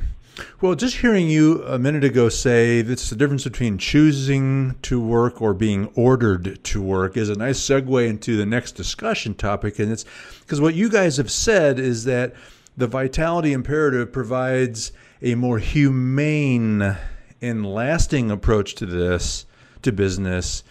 Well, 0.60 0.74
just 0.74 0.98
hearing 0.98 1.28
you 1.28 1.62
a 1.64 1.78
minute 1.78 2.04
ago 2.04 2.28
say 2.28 2.82
that's 2.82 3.10
the 3.10 3.16
difference 3.16 3.44
between 3.44 3.78
choosing 3.78 4.76
to 4.82 5.00
work 5.00 5.42
or 5.42 5.52
being 5.52 5.90
ordered 5.94 6.62
to 6.64 6.82
work 6.82 7.16
is 7.16 7.28
a 7.28 7.34
nice 7.34 7.60
segue 7.60 8.08
into 8.08 8.36
the 8.36 8.46
next 8.46 8.72
discussion 8.72 9.34
topic. 9.34 9.78
And 9.78 9.92
it's 9.92 10.04
because 10.40 10.60
what 10.60 10.74
you 10.74 10.88
guys 10.88 11.16
have 11.18 11.30
said 11.30 11.78
is 11.78 12.04
that 12.04 12.34
the 12.76 12.86
vitality 12.86 13.52
imperative 13.52 14.12
provides 14.12 14.92
a 15.20 15.34
more 15.34 15.58
humane 15.58 16.96
and 17.42 17.66
lasting 17.66 18.30
approach 18.30 18.74
to 18.76 18.86
this, 18.86 19.46
to 19.82 19.92
business, 19.92 20.62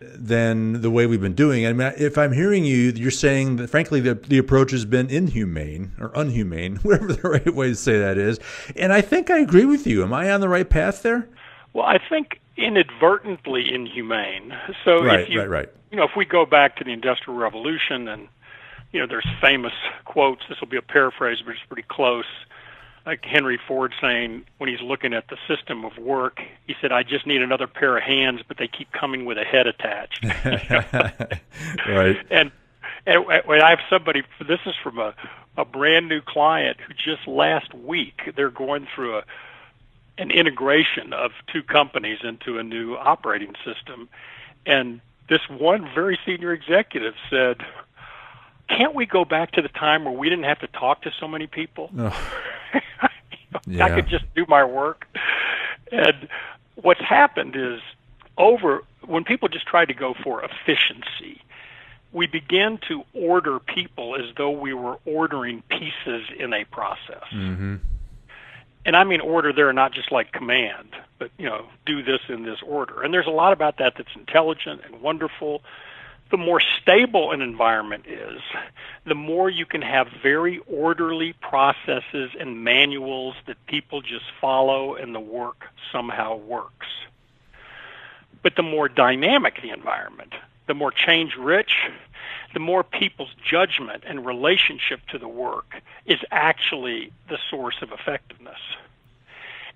than 0.00 0.80
the 0.80 0.90
way 0.90 1.06
we've 1.06 1.20
been 1.20 1.34
doing. 1.34 1.66
I 1.66 1.72
mean, 1.72 1.92
if 1.96 2.16
I'm 2.16 2.32
hearing 2.32 2.64
you, 2.64 2.92
you're 2.96 3.10
saying 3.10 3.56
that 3.56 3.68
frankly 3.68 4.00
the, 4.00 4.14
the 4.14 4.38
approach 4.38 4.70
has 4.70 4.84
been 4.84 5.10
inhumane 5.10 5.92
or 6.00 6.08
unhumane, 6.10 6.78
whatever 6.84 7.12
the 7.12 7.28
right 7.28 7.54
way 7.54 7.68
to 7.68 7.74
say 7.74 7.98
that 7.98 8.16
is. 8.16 8.40
And 8.76 8.92
I 8.92 9.00
think 9.00 9.30
I 9.30 9.38
agree 9.38 9.66
with 9.66 9.86
you. 9.86 10.02
Am 10.02 10.12
I 10.12 10.30
on 10.30 10.40
the 10.40 10.48
right 10.48 10.68
path 10.68 11.02
there? 11.02 11.28
Well, 11.72 11.86
I 11.86 11.98
think 12.08 12.40
inadvertently 12.56 13.72
inhumane. 13.72 14.54
So 14.84 15.04
right, 15.04 15.20
if 15.20 15.28
you, 15.28 15.40
right, 15.40 15.48
right. 15.48 15.68
You 15.90 15.98
know, 15.98 16.04
if 16.04 16.12
we 16.16 16.24
go 16.24 16.46
back 16.46 16.76
to 16.76 16.84
the 16.84 16.92
Industrial 16.92 17.38
Revolution 17.38 18.08
and 18.08 18.28
you 18.92 19.00
know, 19.00 19.06
there's 19.06 19.26
famous 19.40 19.72
quotes. 20.04 20.42
This 20.48 20.60
will 20.60 20.68
be 20.68 20.76
a 20.76 20.82
paraphrase, 20.82 21.38
but 21.44 21.52
it's 21.52 21.60
pretty 21.68 21.86
close 21.88 22.24
like 23.06 23.24
Henry 23.24 23.58
Ford 23.66 23.94
saying 24.00 24.44
when 24.58 24.68
he's 24.68 24.80
looking 24.80 25.14
at 25.14 25.28
the 25.28 25.36
system 25.48 25.84
of 25.84 25.96
work, 25.98 26.40
he 26.66 26.74
said, 26.80 26.92
"I 26.92 27.02
just 27.02 27.26
need 27.26 27.42
another 27.42 27.66
pair 27.66 27.96
of 27.96 28.02
hands, 28.02 28.42
but 28.46 28.58
they 28.58 28.68
keep 28.68 28.92
coming 28.92 29.24
with 29.24 29.38
a 29.38 29.44
head 29.44 29.66
attached." 29.66 30.24
right. 31.88 32.16
And 32.30 32.52
and 33.06 33.26
when 33.26 33.62
I 33.62 33.70
have 33.70 33.80
somebody, 33.88 34.22
this 34.46 34.60
is 34.66 34.74
from 34.82 34.98
a 34.98 35.14
a 35.56 35.64
brand 35.64 36.08
new 36.08 36.20
client 36.20 36.78
who 36.80 36.94
just 36.94 37.26
last 37.26 37.74
week 37.74 38.32
they're 38.36 38.50
going 38.50 38.86
through 38.94 39.18
a 39.18 39.24
an 40.18 40.30
integration 40.30 41.14
of 41.14 41.32
two 41.50 41.62
companies 41.62 42.18
into 42.22 42.58
a 42.58 42.62
new 42.62 42.94
operating 42.94 43.54
system, 43.64 44.08
and 44.66 45.00
this 45.30 45.40
one 45.48 45.88
very 45.94 46.18
senior 46.26 46.52
executive 46.52 47.14
said, 47.30 47.64
"Can't 48.68 48.94
we 48.94 49.06
go 49.06 49.24
back 49.24 49.52
to 49.52 49.62
the 49.62 49.68
time 49.68 50.04
where 50.04 50.12
we 50.12 50.28
didn't 50.28 50.44
have 50.44 50.60
to 50.60 50.66
talk 50.66 51.02
to 51.02 51.12
so 51.18 51.26
many 51.26 51.46
people?" 51.46 51.90
Oh. 51.98 52.32
Yeah. 53.66 53.84
I 53.84 53.90
could 53.90 54.08
just 54.08 54.24
do 54.34 54.44
my 54.48 54.64
work. 54.64 55.06
And 55.92 56.28
what's 56.76 57.00
happened 57.00 57.56
is 57.56 57.80
over 58.38 58.82
when 59.06 59.24
people 59.24 59.48
just 59.48 59.66
try 59.66 59.84
to 59.84 59.94
go 59.94 60.14
for 60.22 60.42
efficiency, 60.44 61.42
we 62.12 62.26
begin 62.26 62.78
to 62.88 63.02
order 63.14 63.58
people 63.58 64.16
as 64.16 64.34
though 64.36 64.50
we 64.50 64.74
were 64.74 64.98
ordering 65.04 65.62
pieces 65.68 66.24
in 66.38 66.52
a 66.52 66.64
process. 66.64 67.24
Mm-hmm. 67.32 67.76
And 68.86 68.96
I 68.96 69.04
mean 69.04 69.20
order 69.20 69.52
there, 69.52 69.72
not 69.72 69.92
just 69.92 70.10
like 70.10 70.32
command, 70.32 70.88
but 71.18 71.30
you 71.38 71.46
know, 71.46 71.66
do 71.86 72.02
this 72.02 72.20
in 72.28 72.44
this 72.44 72.58
order. 72.64 73.02
And 73.02 73.12
there's 73.12 73.26
a 73.26 73.30
lot 73.30 73.52
about 73.52 73.78
that 73.78 73.94
that's 73.96 74.08
intelligent 74.16 74.80
and 74.84 75.00
wonderful 75.00 75.62
the 76.30 76.36
more 76.36 76.60
stable 76.60 77.32
an 77.32 77.42
environment 77.42 78.04
is, 78.06 78.40
the 79.04 79.14
more 79.14 79.50
you 79.50 79.66
can 79.66 79.82
have 79.82 80.06
very 80.22 80.60
orderly 80.66 81.32
processes 81.40 82.30
and 82.38 82.62
manuals 82.62 83.34
that 83.46 83.56
people 83.66 84.00
just 84.00 84.26
follow 84.40 84.94
and 84.94 85.14
the 85.14 85.20
work 85.20 85.64
somehow 85.92 86.36
works. 86.36 86.86
But 88.42 88.54
the 88.56 88.62
more 88.62 88.88
dynamic 88.88 89.60
the 89.60 89.70
environment, 89.70 90.32
the 90.66 90.74
more 90.74 90.92
change 90.92 91.34
rich, 91.36 91.72
the 92.54 92.60
more 92.60 92.84
people's 92.84 93.34
judgment 93.48 94.04
and 94.06 94.24
relationship 94.24 95.00
to 95.08 95.18
the 95.18 95.28
work 95.28 95.74
is 96.06 96.18
actually 96.30 97.12
the 97.28 97.38
source 97.50 97.76
of 97.82 97.90
effectiveness. 97.92 98.60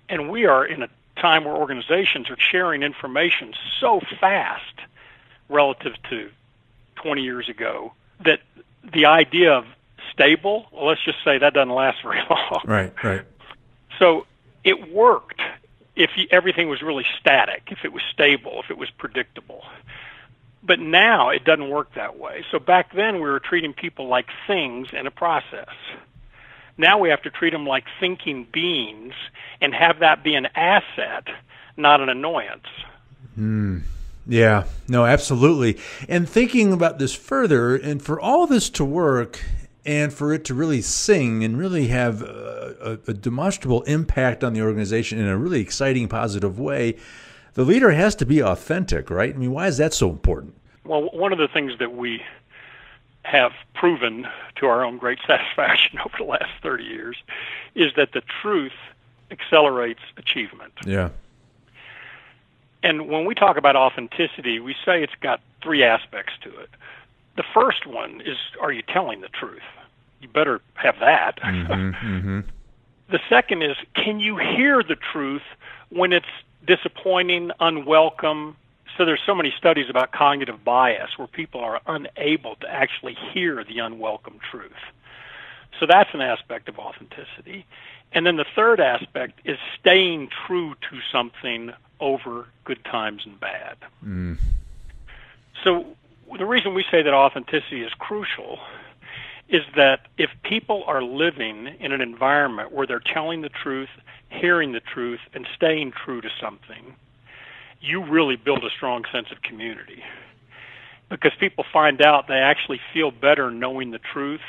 And 0.07 0.29
we 0.29 0.45
are 0.45 0.65
in 0.65 0.83
a 0.83 0.89
time 1.17 1.43
where 1.43 1.55
organizations 1.55 2.29
are 2.29 2.37
sharing 2.39 2.83
information 2.83 3.53
so 3.79 3.99
fast 4.19 4.79
relative 5.49 5.93
to 6.09 6.29
20 7.05 7.21
years 7.21 7.47
ago 7.47 7.93
that 8.25 8.39
the 8.91 9.05
idea 9.05 9.53
of 9.53 9.65
stable, 10.11 10.65
well, 10.71 10.87
let's 10.87 11.05
just 11.05 11.23
say 11.23 11.37
that 11.37 11.53
doesn't 11.53 11.69
last 11.69 12.01
very 12.01 12.19
long. 12.29 12.61
Right, 12.65 12.91
right. 13.03 13.21
So 13.99 14.25
it 14.63 14.91
worked 14.91 15.39
if 15.95 16.09
everything 16.31 16.67
was 16.67 16.81
really 16.81 17.05
static, 17.19 17.67
if 17.67 17.85
it 17.85 17.93
was 17.93 18.01
stable, 18.11 18.59
if 18.63 18.71
it 18.71 18.79
was 18.79 18.89
predictable. 18.89 19.63
But 20.63 20.79
now 20.79 21.29
it 21.29 21.43
doesn't 21.43 21.69
work 21.69 21.93
that 21.93 22.17
way. 22.17 22.43
So 22.51 22.57
back 22.57 22.91
then 22.95 23.15
we 23.15 23.21
were 23.21 23.39
treating 23.39 23.73
people 23.73 24.07
like 24.07 24.25
things 24.47 24.87
in 24.91 25.05
a 25.05 25.11
process. 25.11 25.69
Now 26.75 26.97
we 26.97 27.09
have 27.09 27.21
to 27.21 27.29
treat 27.29 27.51
them 27.51 27.67
like 27.67 27.85
thinking 27.99 28.47
beings 28.51 29.13
and 29.61 29.75
have 29.75 29.99
that 29.99 30.23
be 30.23 30.33
an 30.33 30.47
asset, 30.55 31.27
not 31.77 32.01
an 32.01 32.09
annoyance. 32.09 32.65
Hmm. 33.35 33.81
Yeah, 34.27 34.63
no, 34.87 35.05
absolutely. 35.05 35.77
And 36.09 36.27
thinking 36.27 36.73
about 36.73 36.99
this 36.99 37.13
further, 37.13 37.75
and 37.75 38.01
for 38.01 38.19
all 38.19 38.47
this 38.47 38.69
to 38.71 38.85
work, 38.85 39.39
and 39.85 40.11
for 40.11 40.33
it 40.33 40.43
to 40.45 40.53
really 40.53 40.81
sing 40.81 41.43
and 41.43 41.57
really 41.57 41.87
have 41.87 42.21
a, 42.21 42.99
a, 43.07 43.11
a, 43.11 43.13
demonstrable 43.13 43.83
impact 43.83 44.43
on 44.43 44.53
the 44.53 44.61
organization 44.61 45.19
in 45.19 45.27
a 45.27 45.37
really 45.37 45.61
exciting, 45.61 46.07
positive 46.07 46.57
way, 46.57 46.97
the 47.53 47.63
leader 47.63 47.91
has 47.91 48.15
to 48.15 48.25
be 48.25 48.41
authentic, 48.41 49.09
right? 49.09 49.33
I 49.33 49.37
mean, 49.37 49.51
why 49.51 49.67
is 49.67 49.77
that 49.77 49.93
so 49.93 50.09
important? 50.09 50.55
Well, 50.83 51.03
one 51.11 51.31
of 51.31 51.37
the 51.37 51.47
things 51.47 51.73
that 51.79 51.95
we 51.95 52.23
have 53.23 53.53
proven 53.73 54.27
to 54.55 54.65
our 54.67 54.83
own 54.83 54.97
great 54.97 55.19
satisfaction 55.27 55.99
over 55.99 56.15
the 56.17 56.23
last 56.23 56.51
30 56.61 56.83
years 56.83 57.17
is 57.75 57.91
that 57.95 58.13
the 58.13 58.21
truth 58.41 58.73
accelerates 59.31 60.01
achievement. 60.17 60.73
Yeah. 60.85 61.09
And 62.85 63.09
when 63.09 63.25
we 63.25 63.33
talk 63.33 63.57
about 63.57 63.75
authenticity, 63.75 64.59
we 64.59 64.75
say 64.85 65.01
it's 65.01 65.15
got 65.19 65.41
three 65.63 65.83
aspects 65.83 66.33
to 66.43 66.55
it. 66.59 66.69
The 67.35 67.43
first 67.51 67.87
one 67.87 68.21
is 68.21 68.37
are 68.61 68.71
you 68.71 68.83
telling 68.83 69.21
the 69.21 69.27
truth? 69.27 69.63
You 70.21 70.27
better 70.27 70.61
have 70.75 70.99
that. 70.99 71.39
Mm-hmm, 71.43 72.07
mm-hmm. 72.07 72.39
The 73.09 73.19
second 73.27 73.63
is 73.63 73.75
can 73.95 74.19
you 74.19 74.37
hear 74.37 74.83
the 74.83 74.95
truth 74.95 75.41
when 75.89 76.13
it's 76.13 76.29
disappointing, 76.65 77.49
unwelcome? 77.59 78.55
So 78.95 79.03
there's 79.03 79.21
so 79.25 79.33
many 79.33 79.51
studies 79.57 79.89
about 79.89 80.11
cognitive 80.11 80.63
bias 80.63 81.17
where 81.17 81.27
people 81.27 81.61
are 81.61 81.81
unable 81.87 82.55
to 82.57 82.69
actually 82.69 83.17
hear 83.33 83.63
the 83.63 83.79
unwelcome 83.79 84.39
truth. 84.51 84.71
So 85.79 85.87
that's 85.87 86.11
an 86.13 86.21
aspect 86.21 86.69
of 86.69 86.77
authenticity. 86.77 87.65
And 88.11 88.27
then 88.27 88.37
the 88.37 88.45
third 88.55 88.79
aspect 88.79 89.41
is 89.43 89.57
staying 89.79 90.29
true 90.45 90.75
to 90.89 90.99
something 91.11 91.73
over 91.99 92.45
good 92.63 92.83
times 92.85 93.23
and 93.25 93.39
bad. 93.39 93.77
Mm. 94.03 94.37
So 95.63 95.85
the 96.37 96.45
reason 96.45 96.73
we 96.73 96.85
say 96.91 97.01
that 97.01 97.13
authenticity 97.13 97.83
is 97.83 97.93
crucial 97.93 98.59
is 99.47 99.61
that 99.75 100.07
if 100.17 100.31
people 100.43 100.83
are 100.87 101.03
living 101.03 101.67
in 101.79 101.91
an 101.91 102.01
environment 102.01 102.71
where 102.71 102.87
they're 102.87 102.99
telling 102.99 103.41
the 103.41 103.49
truth, 103.49 103.89
hearing 104.29 104.71
the 104.71 104.79
truth, 104.79 105.19
and 105.33 105.47
staying 105.55 105.91
true 105.91 106.21
to 106.21 106.29
something, 106.41 106.95
you 107.79 108.03
really 108.03 108.35
build 108.35 108.63
a 108.63 108.69
strong 108.69 109.03
sense 109.11 109.27
of 109.31 109.41
community. 109.43 110.03
Because 111.09 111.33
people 111.39 111.63
find 111.71 112.01
out 112.01 112.27
they 112.27 112.35
actually 112.35 112.81
feel 112.91 113.11
better 113.11 113.51
knowing 113.51 113.91
the 113.91 113.99
truth 113.99 114.41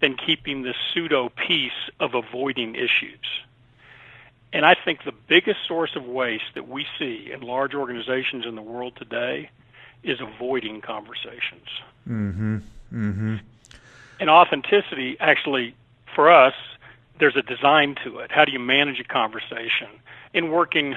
than 0.00 0.16
keeping 0.16 0.62
this 0.62 0.76
pseudo 0.92 1.28
peace 1.28 1.90
of 2.00 2.14
avoiding 2.14 2.74
issues. 2.74 3.20
And 4.52 4.66
I 4.66 4.74
think 4.74 5.04
the 5.04 5.12
biggest 5.12 5.60
source 5.66 5.94
of 5.94 6.04
waste 6.04 6.54
that 6.54 6.68
we 6.68 6.86
see 6.98 7.30
in 7.32 7.40
large 7.40 7.74
organizations 7.74 8.44
in 8.46 8.56
the 8.56 8.62
world 8.62 8.94
today 8.96 9.50
is 10.02 10.18
avoiding 10.20 10.80
conversations. 10.80 11.68
Mm-hmm. 12.08 12.56
Mm-hmm. 12.92 13.36
And 14.18 14.30
authenticity, 14.30 15.16
actually, 15.20 15.74
for 16.14 16.30
us, 16.30 16.54
there's 17.18 17.36
a 17.36 17.42
design 17.42 17.96
to 18.04 18.18
it. 18.18 18.32
How 18.32 18.44
do 18.44 18.52
you 18.52 18.58
manage 18.58 18.98
a 18.98 19.04
conversation? 19.04 19.88
In 20.34 20.50
working 20.50 20.96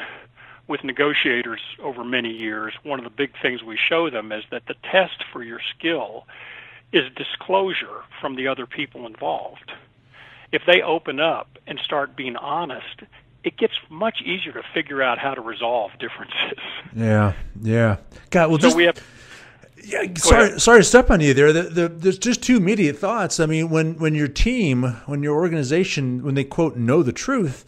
with 0.68 0.84
negotiators 0.84 1.60
over 1.82 2.04
many 2.04 2.32
years, 2.32 2.74
one 2.84 3.00
of 3.00 3.04
the 3.04 3.12
big 3.12 3.32
things 3.42 3.62
we 3.62 3.78
show 3.78 4.10
them 4.10 4.32
is 4.32 4.44
that 4.50 4.66
the 4.68 4.76
test 4.90 5.24
for 5.32 5.44
your 5.44 5.60
skill 5.78 6.26
is 6.92 7.04
disclosure 7.16 8.04
from 8.22 8.36
the 8.36 8.48
other 8.48 8.66
people 8.66 9.06
involved. 9.06 9.72
If 10.52 10.62
they 10.66 10.82
open 10.82 11.20
up 11.20 11.58
and 11.68 11.80
start 11.80 12.16
being 12.16 12.36
honest, 12.36 13.02
it 13.44 13.58
gets 13.58 13.74
much 13.90 14.22
easier 14.22 14.54
to 14.54 14.64
figure 14.74 15.02
out 15.02 15.20
how 15.20 15.34
to 15.34 15.42
resolve 15.42 15.92
differences. 16.00 16.60
Yeah, 16.96 17.34
yeah. 17.60 17.98
God, 18.30 18.52
well, 18.52 18.60
so 18.60 18.68
just, 18.68 18.78
we 18.78 18.84
have. 18.84 19.02
Yeah, 19.84 20.14
sorry, 20.16 20.60
sorry 20.60 20.82
to 20.82 20.84
step 20.84 21.10
on 21.10 21.22
you 21.22 21.34
there. 21.34 21.52
The, 21.52 21.64
the, 21.64 21.90
there's 21.90 22.20
just 22.20 22.44
two 22.44 22.58
immediate 22.58 23.00
thoughts. 23.00 23.40
I 23.40 23.48
mean, 23.48 23.72
when 23.72 23.98
when 23.98 24.14
your 24.14 24.28
team, 24.28 24.84
when 25.08 25.24
your 25.24 25.34
organization, 25.34 26.24
when 26.24 26.36
they 26.36 26.44
quote 26.44 26.76
know 26.76 27.02
the 27.02 27.12
truth, 27.12 27.66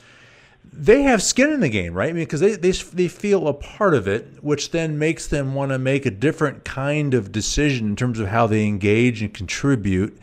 they 0.71 1.01
have 1.03 1.23
skin 1.23 1.51
in 1.51 1.59
the 1.61 1.69
game, 1.69 1.95
right? 1.95 2.09
I 2.09 2.13
mean, 2.13 2.25
because 2.25 2.39
they, 2.39 2.55
they 2.55 2.71
they 2.71 3.07
feel 3.07 3.47
a 3.47 3.53
part 3.53 3.95
of 3.95 4.07
it, 4.07 4.43
which 4.43 4.69
then 4.69 4.99
makes 4.99 5.25
them 5.25 5.55
want 5.55 5.71
to 5.71 5.79
make 5.79 6.05
a 6.05 6.11
different 6.11 6.63
kind 6.63 7.15
of 7.15 7.31
decision 7.31 7.87
in 7.87 7.95
terms 7.95 8.19
of 8.19 8.27
how 8.27 8.45
they 8.45 8.67
engage 8.67 9.23
and 9.23 9.33
contribute. 9.33 10.19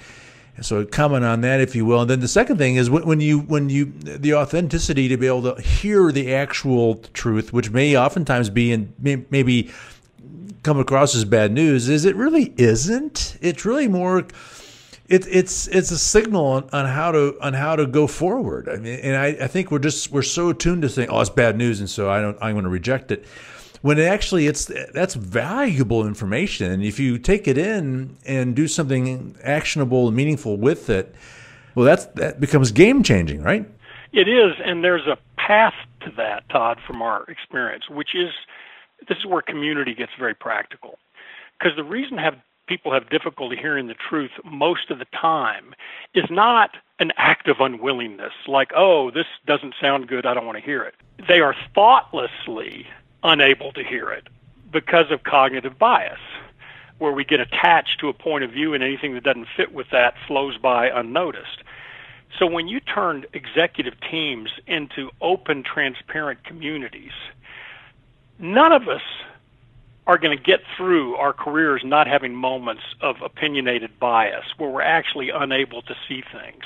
So 0.61 0.85
comment 0.85 1.25
on 1.25 1.41
that, 1.41 1.61
if 1.61 1.75
you 1.75 1.87
will. 1.87 2.03
And 2.03 2.11
then 2.11 2.21
the 2.21 2.29
second 2.29 2.59
thing 2.59 2.77
is 2.77 2.91
when 2.91 3.21
you 3.21 3.41
when 3.41 3.71
you 3.71 3.87
the 3.87 4.35
authenticity 4.35 5.09
to 5.09 5.17
be 5.17 5.27
able 5.27 5.55
to 5.55 5.61
hear 5.63 6.13
the 6.13 6.35
actual 6.35 6.97
truth, 7.15 7.53
which 7.53 7.71
may 7.71 7.97
oftentimes 7.97 8.51
be 8.51 8.71
and 8.71 8.93
may, 8.99 9.25
maybe 9.31 9.71
come 10.63 10.79
across 10.79 11.15
as 11.15 11.25
bad 11.25 11.53
news, 11.53 11.89
is 11.89 12.05
it 12.05 12.15
really 12.17 12.53
isn't. 12.59 13.39
It's 13.41 13.65
really 13.65 13.89
more. 13.89 14.27
It, 15.09 15.27
it's 15.27 15.69
it's 15.69 15.91
a 15.91 15.99
signal 15.99 16.45
on, 16.45 16.71
on 16.73 16.87
how 16.87 17.13
to 17.13 17.37
on 17.41 17.55
how 17.55 17.75
to 17.75 17.87
go 17.87 18.07
forward. 18.07 18.69
I 18.69 18.77
mean, 18.77 19.01
and 19.01 19.17
I, 19.17 19.45
I 19.45 19.47
think 19.47 19.71
we're 19.71 19.79
just 19.79 20.13
we're 20.13 20.23
so 20.23 20.51
attuned 20.51 20.83
to 20.83 20.91
saying, 20.91 21.09
oh, 21.09 21.21
it's 21.21 21.31
bad 21.31 21.57
news, 21.57 21.81
and 21.81 21.89
so 21.89 22.11
I 22.11 22.21
don't 22.21 22.37
I'm 22.43 22.55
going 22.55 22.65
to 22.65 22.71
reject 22.71 23.11
it 23.11 23.25
when 23.83 23.99
it 23.99 24.05
actually 24.05 24.47
it's 24.47 24.71
that's 24.95 25.15
valuable 25.15 26.07
information. 26.07 26.83
If 26.83 26.99
you 26.99 27.19
take 27.19 27.47
it 27.47 27.59
in 27.59 28.17
and 28.25 28.57
do 28.57 28.67
something 28.67 29.37
actionable 29.43 30.09
and 30.09 30.17
meaningful 30.17 30.57
with 30.57 30.89
it 30.89 31.15
well 31.75 31.85
that's 31.85 32.07
that 32.07 32.41
becomes 32.41 32.73
game 32.73 33.03
changing 33.03 33.43
right? 33.43 33.69
It 34.13 34.29
is. 34.29 34.55
And 34.65 34.83
there's 34.83 35.07
a 35.07 35.19
path 35.37 35.75
to 36.03 36.11
that 36.17 36.49
todd 36.49 36.79
from 36.87 37.03
our 37.03 37.25
experience 37.25 37.91
which 37.91 38.15
is 38.15 38.31
this 39.09 39.19
is 39.19 39.27
where 39.27 39.43
community 39.43 39.95
gets 39.95 40.13
very 40.19 40.35
practical. 40.35 40.99
Because 41.59 41.77
the 41.77 41.85
reason 41.85 42.19
have 42.19 42.37
people 42.69 42.93
have 42.93 43.11
difficulty 43.11 43.57
hearing 43.57 43.89
the 43.89 43.95
truth 43.95 44.31
most 44.45 44.91
of 44.91 45.01
the 45.01 45.07
time 45.07 45.75
is 46.15 46.25
not 46.31 46.71
an 47.01 47.11
act 47.17 47.49
of 47.49 47.57
unwillingness 47.59 48.33
like 48.47 48.71
oh 48.77 49.11
this 49.11 49.27
doesn't 49.47 49.75
sound 49.81 50.07
good. 50.07 50.25
I 50.25 50.35
don't 50.35 50.47
want 50.47 50.59
to 50.59 50.65
hear 50.65 50.85
it. 50.85 50.95
They 51.27 51.41
are 51.41 51.57
thoughtlessly 51.75 52.87
unable 53.23 53.73
to 53.73 53.83
hear 53.83 54.11
it 54.11 54.29
because 54.71 55.11
of 55.11 55.23
cognitive 55.23 55.79
bias, 55.79 56.19
where 56.99 57.13
we 57.13 57.25
get 57.25 57.41
attached 57.41 58.01
to 58.01 58.09
a 58.09 58.13
point 58.13 58.45
of 58.45 58.51
view 58.51 58.75
and 58.75 58.83
anything 58.83 59.15
that 59.15 59.25
doesn't 59.25 59.49
fit 59.57 59.73
with 59.73 59.91
that 59.91 60.15
flows 60.27 60.57
by 60.57 60.89
unnoticed. 60.89 61.63
So 62.39 62.47
when 62.47 62.69
you 62.69 62.81
turn 62.81 63.27
executive 63.35 63.95
teams 64.01 64.51
into 64.67 65.11
open, 65.21 65.63
transparent 65.63 66.45
communities, 66.45 67.13
none 68.39 68.73
of 68.73 68.89
us 68.89 69.03
are 70.07 70.19
going 70.19 70.37
to 70.37 70.43
get 70.43 70.61
through 70.77 71.15
our 71.17 71.33
careers 71.33 71.83
not 71.85 72.07
having 72.07 72.35
moments 72.35 72.83
of 73.01 73.21
opinionated 73.23 73.99
bias 74.01 74.45
where 74.57 74.71
we're 74.71 74.83
actually 74.83 75.31
unable 75.31 75.83
to 75.83 75.95
see 76.09 76.23
things 76.33 76.65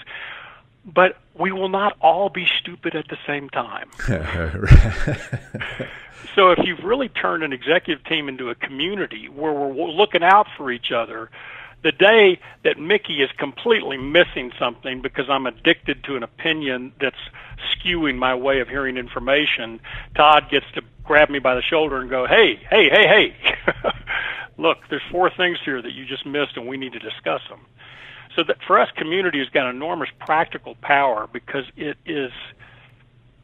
but 0.86 1.16
we 1.34 1.50
will 1.50 1.68
not 1.68 1.96
all 2.00 2.28
be 2.28 2.46
stupid 2.60 2.94
at 2.94 3.08
the 3.08 3.18
same 3.26 3.50
time. 3.50 3.90
so 6.34 6.50
if 6.50 6.58
you've 6.64 6.84
really 6.84 7.08
turned 7.08 7.42
an 7.42 7.52
executive 7.52 8.04
team 8.04 8.28
into 8.28 8.50
a 8.50 8.54
community 8.54 9.28
where 9.28 9.52
we're 9.52 9.90
looking 9.90 10.22
out 10.22 10.46
for 10.56 10.70
each 10.70 10.92
other, 10.92 11.30
the 11.82 11.92
day 11.92 12.40
that 12.64 12.78
Mickey 12.78 13.22
is 13.22 13.30
completely 13.38 13.96
missing 13.96 14.50
something 14.58 15.02
because 15.02 15.26
I'm 15.28 15.46
addicted 15.46 16.02
to 16.04 16.16
an 16.16 16.22
opinion 16.22 16.92
that's 17.00 17.16
skewing 17.74 18.16
my 18.16 18.34
way 18.34 18.60
of 18.60 18.68
hearing 18.68 18.96
information, 18.96 19.80
Todd 20.16 20.48
gets 20.50 20.66
to 20.74 20.82
grab 21.04 21.30
me 21.30 21.38
by 21.38 21.54
the 21.54 21.62
shoulder 21.62 21.98
and 22.00 22.10
go, 22.10 22.26
"Hey, 22.26 22.56
hey, 22.68 22.88
hey, 22.90 23.06
hey. 23.06 23.56
Look, 24.58 24.78
there's 24.88 25.02
four 25.10 25.30
things 25.30 25.58
here 25.64 25.80
that 25.80 25.92
you 25.92 26.06
just 26.06 26.26
missed 26.26 26.56
and 26.56 26.66
we 26.66 26.76
need 26.76 26.92
to 26.94 26.98
discuss 26.98 27.42
them." 27.48 27.60
So 28.34 28.42
that 28.44 28.56
for 28.66 28.78
us, 28.78 28.90
community 28.96 29.38
has 29.38 29.48
got 29.48 29.70
enormous 29.70 30.10
practical 30.18 30.74
power 30.82 31.28
because 31.32 31.64
it 31.76 31.96
is 32.04 32.32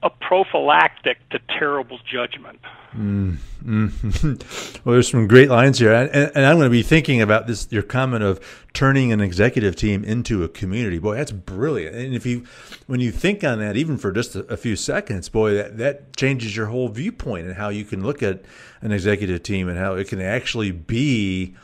a 0.03 0.11
prophylactic 0.11 1.19
to 1.31 1.39
terrible 1.59 1.99
judgment. 2.11 2.59
Mm, 2.95 3.37
mm. 3.65 4.81
well, 4.85 4.95
there's 4.95 5.11
some 5.11 5.27
great 5.27 5.49
lines 5.49 5.79
here, 5.79 5.93
and, 5.93 6.11
and, 6.35 6.45
I'm 6.45 6.57
going 6.57 6.67
to 6.67 6.71
be 6.71 6.83
thinking 6.83 7.23
about 7.23 7.47
this. 7.47 7.69
Your 7.71 7.83
comment 7.83 8.23
of 8.23 8.67
turning 8.75 9.13
an 9.13 9.21
executive 9.21 9.77
team 9.77 10.05
into 10.05 10.43
a 10.43 10.49
community, 10.49 10.99
boy, 10.99 11.15
that's 11.15 11.33
brilliant. 11.33 11.97
And 11.97 12.15
if 12.15 12.27
you, 12.27 12.45
when 12.87 13.01
you 13.01 13.11
think 13.11 13.45
on 13.45 13.61
that, 13.61 13.77
even 13.77 13.97
for 13.97 14.13
just 14.13 14.35
a, 14.35 14.41
a 14.53 14.57
few 14.57 14.77
seconds, 14.77 15.29
boy, 15.31 15.55
that 15.55 15.79
that 15.79 16.17
changes 16.17 16.55
your 16.55 16.67
whole 16.67 16.89
viewpoint 16.89 17.47
and 17.47 17.57
how 17.57 17.71
you 17.71 17.85
can 17.85 18.03
look 18.03 18.23
at 18.23 18.43
an 18.83 18.93
executive 18.93 19.43
team 19.43 19.69
and 19.69 19.79
how 19.79 19.95
it 19.95 20.09
can 20.09 20.21
actually 20.21 20.73
be 20.73 21.55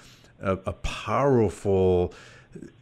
a, 0.41 0.53
a 0.53 0.73
powerful 0.73 2.15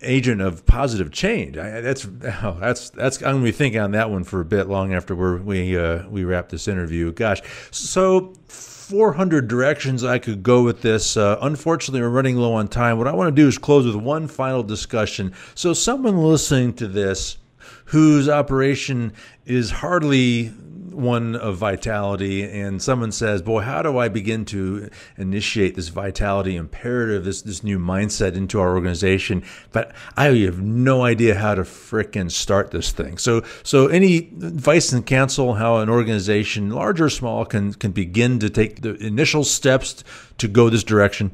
agent 0.03 0.41
of 0.41 0.67
positive 0.67 1.11
change. 1.11 1.57
I, 1.57 1.81
that's 1.81 2.07
oh, 2.43 2.57
that's 2.61 2.91
that's 2.91 3.19
I'm 3.19 3.37
gonna 3.37 3.45
be 3.45 3.53
thinking 3.53 3.81
on 3.81 3.93
that 3.93 4.11
one 4.11 4.25
for 4.25 4.41
a 4.41 4.45
bit 4.45 4.69
long 4.69 4.95
after 4.95 5.15
we 5.15 5.41
we 5.41 5.79
uh, 5.79 6.09
we 6.09 6.25
wrap 6.25 6.49
this 6.49 6.69
interview. 6.69 7.13
Gosh, 7.13 7.41
so 7.71 8.35
400 8.49 9.49
directions 9.49 10.05
I 10.05 10.19
could 10.19 10.43
go 10.45 10.63
with 10.63 10.83
this. 10.83 11.17
Uh, 11.17 11.39
unfortunately, 11.43 12.01
we're 12.01 12.09
running 12.09 12.37
low 12.37 12.55
on 12.55 12.69
time. 12.69 12.99
What 12.99 13.09
I 13.09 13.13
want 13.13 13.35
to 13.35 13.43
do 13.43 13.49
is 13.49 13.59
close 13.59 13.85
with 13.85 13.97
one 13.97 14.29
final 14.29 14.63
discussion. 14.63 15.35
So, 15.57 15.73
someone 15.73 16.19
listening 16.19 16.75
to 16.75 16.87
this 16.87 17.39
whose 17.87 18.29
operation 18.29 19.13
is 19.45 19.71
hardly 19.71 20.53
one 20.97 21.37
of 21.37 21.57
vitality 21.57 22.43
and 22.43 22.81
someone 22.81 23.13
says, 23.13 23.43
"Boy, 23.43 23.61
how 23.61 23.83
do 23.83 23.99
I 23.99 24.09
begin 24.09 24.45
to 24.47 24.89
initiate 25.17 25.75
this 25.75 25.89
vitality 25.89 26.57
imperative, 26.57 27.25
this 27.25 27.43
this 27.43 27.63
new 27.63 27.79
mindset 27.79 28.35
into 28.35 28.61
our 28.61 28.75
organization?" 28.75 29.43
But 29.73 29.95
I 30.17 30.29
have 30.29 30.61
no 30.61 31.05
idea 31.05 31.35
how 31.35 31.55
to 31.55 31.63
frickin' 31.63 32.31
start 32.31 32.71
this 32.71 32.93
thing. 32.93 33.19
So, 33.19 33.43
so 33.63 33.89
any 33.89 34.17
advice 34.17 34.93
and 34.93 35.05
counsel 35.05 35.55
how 35.55 35.79
an 35.79 35.89
organization, 35.89 36.71
large 36.71 37.01
or 37.01 37.11
small, 37.11 37.45
can 37.45 37.75
can 37.75 37.93
begin 37.93 38.39
to 38.39 38.51
take 38.51 38.83
the 38.83 38.95
initial 38.97 39.45
steps 39.45 40.03
to 40.39 40.49
go 40.49 40.71
this 40.71 40.85
direction? 40.85 41.33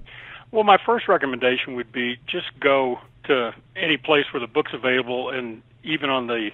Well, 0.51 0.65
my 0.65 0.79
first 0.85 1.09
recommendation 1.09 1.77
would 1.77 1.93
be 1.93 2.19
just 2.27 2.49
go 2.61 3.01
to 3.25 3.55
any 3.77 3.97
place 3.97 4.27
where 4.33 4.41
the 4.41 4.47
book's 4.47 4.75
available 4.75 5.31
and 5.31 5.63
even 5.83 6.11
on 6.11 6.27
the 6.27 6.51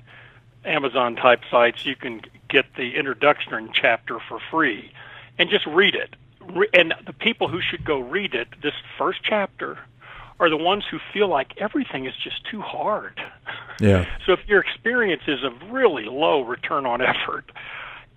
Amazon 0.68 1.16
type 1.16 1.40
sites, 1.50 1.84
you 1.84 1.96
can 1.96 2.22
get 2.48 2.66
the 2.76 2.94
introduction 2.96 3.70
chapter 3.72 4.18
for 4.28 4.38
free 4.50 4.92
and 5.38 5.50
just 5.50 5.66
read 5.66 5.94
it. 5.94 6.14
And 6.72 6.94
the 7.06 7.12
people 7.12 7.48
who 7.48 7.60
should 7.60 7.84
go 7.84 7.98
read 7.98 8.34
it, 8.34 8.48
this 8.62 8.74
first 8.96 9.20
chapter, 9.22 9.78
are 10.40 10.48
the 10.48 10.56
ones 10.56 10.84
who 10.90 10.98
feel 11.12 11.28
like 11.28 11.52
everything 11.58 12.06
is 12.06 12.14
just 12.22 12.44
too 12.50 12.60
hard. 12.60 13.20
Yeah. 13.80 14.06
so 14.26 14.32
if 14.32 14.40
your 14.46 14.60
experience 14.60 15.22
is 15.26 15.42
of 15.44 15.70
really 15.70 16.04
low 16.04 16.42
return 16.42 16.86
on 16.86 17.00
effort, 17.00 17.50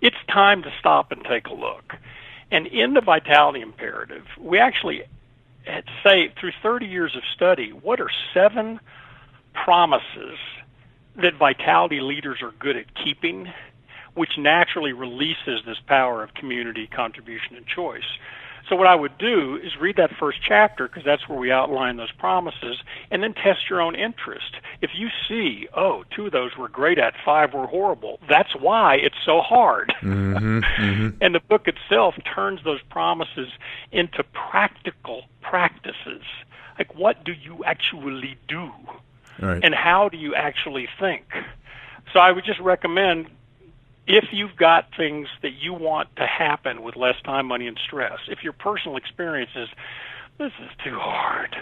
it's 0.00 0.16
time 0.28 0.62
to 0.62 0.72
stop 0.78 1.12
and 1.12 1.24
take 1.24 1.46
a 1.46 1.54
look. 1.54 1.94
And 2.50 2.66
in 2.66 2.94
the 2.94 3.00
vitality 3.00 3.60
imperative, 3.60 4.26
we 4.38 4.58
actually 4.58 5.02
say 6.04 6.32
through 6.38 6.52
30 6.62 6.86
years 6.86 7.16
of 7.16 7.22
study, 7.34 7.70
what 7.70 8.00
are 8.00 8.10
seven 8.34 8.80
promises 9.54 10.38
that 11.16 11.34
vitality 11.38 12.00
leaders 12.00 12.38
are 12.42 12.52
good 12.58 12.76
at 12.76 12.86
keeping, 12.94 13.52
which 14.14 14.38
naturally 14.38 14.92
releases 14.92 15.60
this 15.66 15.78
power 15.86 16.22
of 16.22 16.34
community 16.34 16.86
contribution 16.86 17.56
and 17.56 17.66
choice. 17.66 18.18
So 18.68 18.76
what 18.76 18.86
I 18.86 18.94
would 18.94 19.18
do 19.18 19.56
is 19.56 19.76
read 19.80 19.96
that 19.96 20.12
first 20.18 20.38
chapter 20.46 20.86
because 20.88 21.04
that's 21.04 21.28
where 21.28 21.38
we 21.38 21.50
outline 21.50 21.96
those 21.96 22.12
promises 22.12 22.78
and 23.10 23.22
then 23.22 23.34
test 23.34 23.68
your 23.68 23.80
own 23.80 23.94
interest. 23.94 24.54
If 24.80 24.90
you 24.94 25.08
see, 25.28 25.68
oh, 25.76 26.04
two 26.14 26.26
of 26.26 26.32
those 26.32 26.56
were 26.56 26.68
great 26.68 26.98
at, 26.98 27.14
five 27.24 27.52
were 27.54 27.66
horrible, 27.66 28.20
that's 28.28 28.54
why 28.54 28.96
it's 28.96 29.16
so 29.24 29.40
hard. 29.40 29.92
Mm-hmm, 30.00 30.58
mm-hmm. 30.58 31.08
and 31.20 31.34
the 31.34 31.40
book 31.40 31.68
itself 31.68 32.14
turns 32.34 32.62
those 32.64 32.80
promises 32.88 33.48
into 33.90 34.22
practical 34.22 35.24
practices. 35.40 36.22
Like 36.78 36.94
what 36.94 37.24
do 37.24 37.32
you 37.32 37.64
actually 37.64 38.36
do? 38.48 38.70
Right. 39.40 39.62
And 39.62 39.74
how 39.74 40.08
do 40.08 40.16
you 40.16 40.34
actually 40.34 40.88
think? 41.00 41.24
So 42.12 42.20
I 42.20 42.30
would 42.30 42.44
just 42.44 42.60
recommend 42.60 43.28
if 44.06 44.24
you've 44.32 44.56
got 44.56 44.88
things 44.96 45.28
that 45.42 45.52
you 45.52 45.72
want 45.72 46.14
to 46.16 46.26
happen 46.26 46.82
with 46.82 46.96
less 46.96 47.20
time, 47.24 47.46
money, 47.46 47.66
and 47.66 47.78
stress, 47.86 48.18
if 48.28 48.42
your 48.42 48.52
personal 48.52 48.96
experience 48.96 49.50
is, 49.54 49.68
this 50.38 50.52
is 50.60 50.70
too 50.84 50.98
hard, 50.98 51.56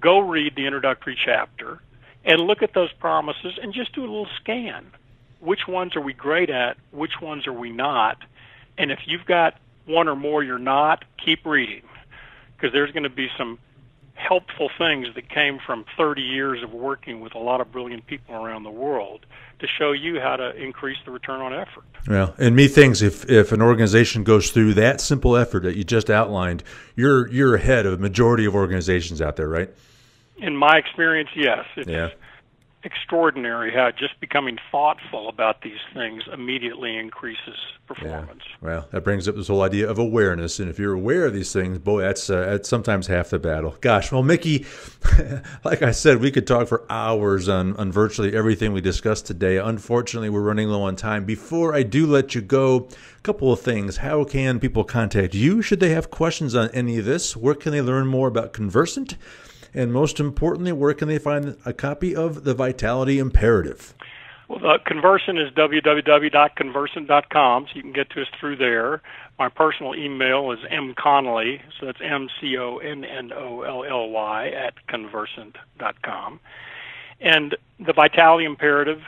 go 0.00 0.18
read 0.18 0.54
the 0.56 0.66
introductory 0.66 1.16
chapter 1.22 1.80
and 2.24 2.40
look 2.40 2.62
at 2.62 2.74
those 2.74 2.92
promises 2.92 3.58
and 3.60 3.72
just 3.72 3.94
do 3.94 4.02
a 4.02 4.08
little 4.08 4.28
scan. 4.40 4.86
Which 5.40 5.66
ones 5.66 5.96
are 5.96 6.00
we 6.00 6.12
great 6.12 6.50
at? 6.50 6.76
Which 6.90 7.20
ones 7.20 7.46
are 7.46 7.52
we 7.52 7.70
not? 7.70 8.18
And 8.78 8.92
if 8.92 9.00
you've 9.06 9.24
got 9.24 9.58
one 9.86 10.08
or 10.08 10.14
more 10.14 10.42
you're 10.42 10.58
not, 10.58 11.04
keep 11.24 11.44
reading 11.44 11.82
because 12.56 12.72
there's 12.72 12.92
going 12.92 13.02
to 13.02 13.10
be 13.10 13.28
some 13.36 13.58
helpful 14.14 14.70
things 14.78 15.08
that 15.14 15.28
came 15.28 15.58
from 15.64 15.84
30 15.96 16.22
years 16.22 16.62
of 16.62 16.72
working 16.72 17.20
with 17.20 17.34
a 17.34 17.38
lot 17.38 17.60
of 17.60 17.72
brilliant 17.72 18.06
people 18.06 18.34
around 18.34 18.62
the 18.62 18.70
world 18.70 19.26
to 19.58 19.66
show 19.66 19.92
you 19.92 20.20
how 20.20 20.36
to 20.36 20.54
increase 20.56 20.98
the 21.04 21.10
return 21.10 21.40
on 21.40 21.52
effort. 21.54 21.84
Well, 22.06 22.34
and 22.38 22.56
me 22.56 22.64
methinks 22.64 23.00
if 23.00 23.28
if 23.30 23.52
an 23.52 23.62
organization 23.62 24.24
goes 24.24 24.50
through 24.50 24.74
that 24.74 25.00
simple 25.00 25.36
effort 25.36 25.62
that 25.62 25.76
you 25.76 25.84
just 25.84 26.10
outlined, 26.10 26.62
you're 26.96 27.28
you're 27.28 27.54
ahead 27.54 27.86
of 27.86 27.94
a 27.94 27.98
majority 27.98 28.44
of 28.44 28.54
organizations 28.54 29.22
out 29.22 29.36
there, 29.36 29.48
right? 29.48 29.70
In 30.38 30.56
my 30.56 30.76
experience, 30.76 31.30
yes. 31.36 31.64
It's, 31.76 31.88
yeah 31.88 32.10
extraordinary 32.84 33.72
how 33.72 33.90
just 33.90 34.18
becoming 34.20 34.58
thoughtful 34.70 35.28
about 35.28 35.62
these 35.62 35.78
things 35.94 36.22
immediately 36.32 36.96
increases 36.96 37.56
performance. 37.86 38.42
Yeah. 38.46 38.56
Well, 38.60 38.88
that 38.90 39.02
brings 39.02 39.28
up 39.28 39.36
this 39.36 39.48
whole 39.48 39.62
idea 39.62 39.88
of 39.88 39.98
awareness, 39.98 40.58
and 40.58 40.68
if 40.68 40.78
you're 40.78 40.92
aware 40.92 41.26
of 41.26 41.34
these 41.34 41.52
things, 41.52 41.78
boy, 41.78 42.02
that's 42.02 42.28
uh, 42.28 42.44
that's 42.46 42.68
sometimes 42.68 43.06
half 43.06 43.30
the 43.30 43.38
battle. 43.38 43.76
Gosh, 43.80 44.10
well, 44.10 44.22
Mickey, 44.22 44.66
like 45.64 45.82
I 45.82 45.92
said, 45.92 46.20
we 46.20 46.30
could 46.30 46.46
talk 46.46 46.68
for 46.68 46.84
hours 46.90 47.48
on 47.48 47.76
on 47.76 47.92
virtually 47.92 48.34
everything 48.34 48.72
we 48.72 48.80
discussed 48.80 49.26
today. 49.26 49.58
Unfortunately, 49.58 50.30
we're 50.30 50.40
running 50.40 50.68
low 50.68 50.82
on 50.82 50.96
time. 50.96 51.24
Before 51.24 51.74
I 51.74 51.82
do 51.82 52.06
let 52.06 52.34
you 52.34 52.40
go, 52.40 52.88
a 53.16 53.20
couple 53.22 53.52
of 53.52 53.60
things. 53.60 53.98
How 53.98 54.24
can 54.24 54.58
people 54.58 54.84
contact 54.84 55.34
you? 55.34 55.62
Should 55.62 55.80
they 55.80 55.90
have 55.90 56.10
questions 56.10 56.54
on 56.54 56.70
any 56.70 56.98
of 56.98 57.04
this? 57.04 57.36
Where 57.36 57.54
can 57.54 57.72
they 57.72 57.82
learn 57.82 58.06
more 58.06 58.28
about 58.28 58.52
Conversant? 58.52 59.16
And 59.74 59.92
most 59.92 60.18
importantly, 60.20 60.70
where 60.72 60.94
can 60.94 61.08
they 61.08 61.18
find 61.18 61.56
a 61.64 61.72
copy 61.72 62.14
of 62.14 62.44
the 62.44 62.54
Vitality 62.54 63.18
Imperative? 63.18 63.94
Well, 64.48 64.58
the 64.58 64.78
Conversant 64.84 65.38
is 65.38 65.50
www.conversant.com, 65.54 67.66
so 67.66 67.72
you 67.74 67.80
can 67.80 67.94
get 67.94 68.10
to 68.10 68.20
us 68.20 68.28
through 68.38 68.56
there. 68.56 69.00
My 69.38 69.48
personal 69.48 69.94
email 69.94 70.52
is 70.52 70.58
mconnolly, 70.70 71.62
so 71.80 71.86
that's 71.86 72.02
M 72.02 72.28
C 72.38 72.58
O 72.58 72.76
N 72.76 73.02
N 73.04 73.32
O 73.32 73.62
L 73.62 73.82
L 73.84 74.10
Y, 74.10 74.48
at 74.48 74.74
conversant.com. 74.88 76.38
And 77.20 77.56
the 77.78 77.94
Vitality 77.94 78.44
Imperative 78.44 79.00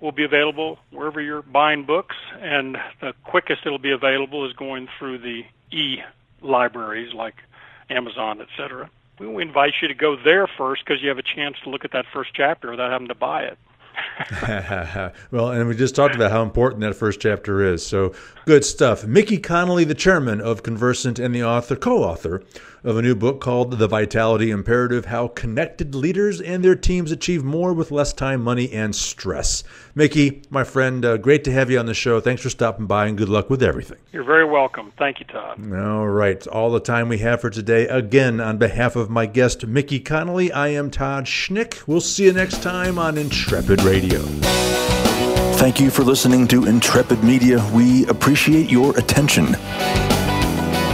will 0.00 0.12
be 0.12 0.24
available 0.24 0.78
wherever 0.90 1.20
you're 1.20 1.42
buying 1.42 1.84
books, 1.84 2.16
and 2.40 2.78
the 3.02 3.12
quickest 3.24 3.66
it'll 3.66 3.78
be 3.78 3.92
available 3.92 4.46
is 4.46 4.54
going 4.54 4.88
through 4.98 5.18
the 5.18 5.44
e 5.70 5.98
libraries 6.40 7.12
like 7.12 7.34
Amazon, 7.90 8.40
etc 8.40 8.88
we 9.20 9.42
invite 9.42 9.74
you 9.82 9.88
to 9.88 9.94
go 9.94 10.16
there 10.16 10.46
first 10.46 10.84
because 10.84 11.02
you 11.02 11.08
have 11.08 11.18
a 11.18 11.22
chance 11.22 11.56
to 11.64 11.70
look 11.70 11.84
at 11.84 11.92
that 11.92 12.06
first 12.12 12.30
chapter 12.34 12.70
without 12.70 12.90
having 12.90 13.08
to 13.08 13.14
buy 13.14 13.42
it. 13.42 13.58
well, 15.30 15.50
and 15.50 15.68
we 15.68 15.74
just 15.74 15.94
talked 15.94 16.14
about 16.14 16.30
how 16.30 16.42
important 16.42 16.80
that 16.82 16.94
first 16.94 17.20
chapter 17.20 17.62
is. 17.62 17.84
So 17.84 18.14
good 18.46 18.64
stuff. 18.64 19.04
Mickey 19.04 19.38
Connolly, 19.38 19.84
the 19.84 19.94
chairman 19.94 20.40
of 20.40 20.62
Conversant 20.62 21.18
and 21.18 21.34
the 21.34 21.42
author, 21.42 21.76
co-author 21.76 22.42
of 22.84 22.96
a 22.96 23.02
new 23.02 23.14
book 23.14 23.40
called 23.40 23.78
The 23.78 23.88
Vitality 23.88 24.50
Imperative 24.50 25.06
How 25.06 25.28
Connected 25.28 25.94
Leaders 25.94 26.40
and 26.40 26.64
Their 26.64 26.74
Teams 26.74 27.10
Achieve 27.10 27.44
More 27.44 27.72
with 27.72 27.90
Less 27.90 28.12
Time, 28.12 28.42
Money, 28.42 28.70
and 28.72 28.94
Stress. 28.94 29.64
Mickey, 29.94 30.42
my 30.50 30.64
friend, 30.64 31.04
uh, 31.04 31.16
great 31.16 31.44
to 31.44 31.52
have 31.52 31.70
you 31.70 31.78
on 31.78 31.86
the 31.86 31.94
show. 31.94 32.20
Thanks 32.20 32.42
for 32.42 32.50
stopping 32.50 32.86
by 32.86 33.06
and 33.06 33.18
good 33.18 33.28
luck 33.28 33.50
with 33.50 33.62
everything. 33.62 33.98
You're 34.12 34.24
very 34.24 34.44
welcome. 34.44 34.92
Thank 34.96 35.20
you, 35.20 35.26
Todd. 35.26 35.60
All 35.74 36.08
right. 36.08 36.46
All 36.46 36.70
the 36.70 36.80
time 36.80 37.08
we 37.08 37.18
have 37.18 37.40
for 37.40 37.50
today. 37.50 37.88
Again, 37.88 38.40
on 38.40 38.58
behalf 38.58 38.96
of 38.96 39.10
my 39.10 39.26
guest, 39.26 39.66
Mickey 39.66 40.00
Connolly, 40.00 40.52
I 40.52 40.68
am 40.68 40.90
Todd 40.90 41.24
Schnick. 41.24 41.86
We'll 41.86 42.00
see 42.00 42.24
you 42.24 42.32
next 42.32 42.62
time 42.62 42.98
on 42.98 43.18
Intrepid 43.18 43.82
Radio. 43.82 44.20
Thank 45.58 45.80
you 45.80 45.90
for 45.90 46.04
listening 46.04 46.46
to 46.48 46.66
Intrepid 46.66 47.24
Media. 47.24 47.68
We 47.74 48.06
appreciate 48.06 48.70
your 48.70 48.96
attention. 48.96 49.56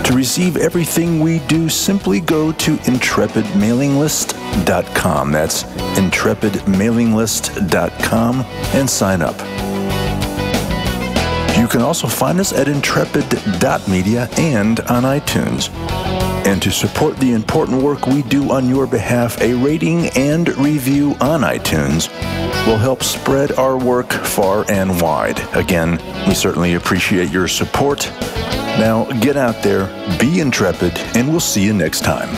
To 0.04 0.14
receive 0.14 0.56
everything 0.56 1.20
we 1.20 1.40
do, 1.40 1.68
simply 1.68 2.20
go 2.20 2.52
to 2.52 2.76
intrepidmailinglist.com. 2.76 5.32
That's 5.32 5.64
intrepidmailinglist.com 5.64 8.40
and 8.40 8.90
sign 8.90 9.22
up. 9.22 9.36
You 11.58 11.66
can 11.68 11.80
also 11.80 12.06
find 12.06 12.38
us 12.38 12.52
at 12.52 12.68
intrepid.media 12.68 14.28
and 14.36 14.80
on 14.80 15.04
iTunes. 15.04 15.70
And 16.54 16.62
to 16.62 16.70
support 16.70 17.16
the 17.16 17.32
important 17.32 17.82
work 17.82 18.06
we 18.06 18.22
do 18.22 18.52
on 18.52 18.68
your 18.68 18.86
behalf, 18.86 19.40
a 19.40 19.54
rating 19.54 20.06
and 20.10 20.56
review 20.56 21.16
on 21.20 21.40
iTunes 21.40 22.08
will 22.64 22.76
help 22.76 23.02
spread 23.02 23.50
our 23.58 23.76
work 23.76 24.12
far 24.12 24.64
and 24.70 25.00
wide. 25.00 25.40
Again, 25.56 25.98
we 26.28 26.34
certainly 26.34 26.74
appreciate 26.74 27.30
your 27.30 27.48
support 27.48 28.08
now 28.78 29.04
get 29.20 29.36
out 29.36 29.64
there, 29.64 29.86
be 30.20 30.38
intrepid, 30.38 30.96
and 31.16 31.28
we'll 31.28 31.40
see 31.40 31.64
you 31.64 31.72
next 31.72 32.04
time. 32.04 32.28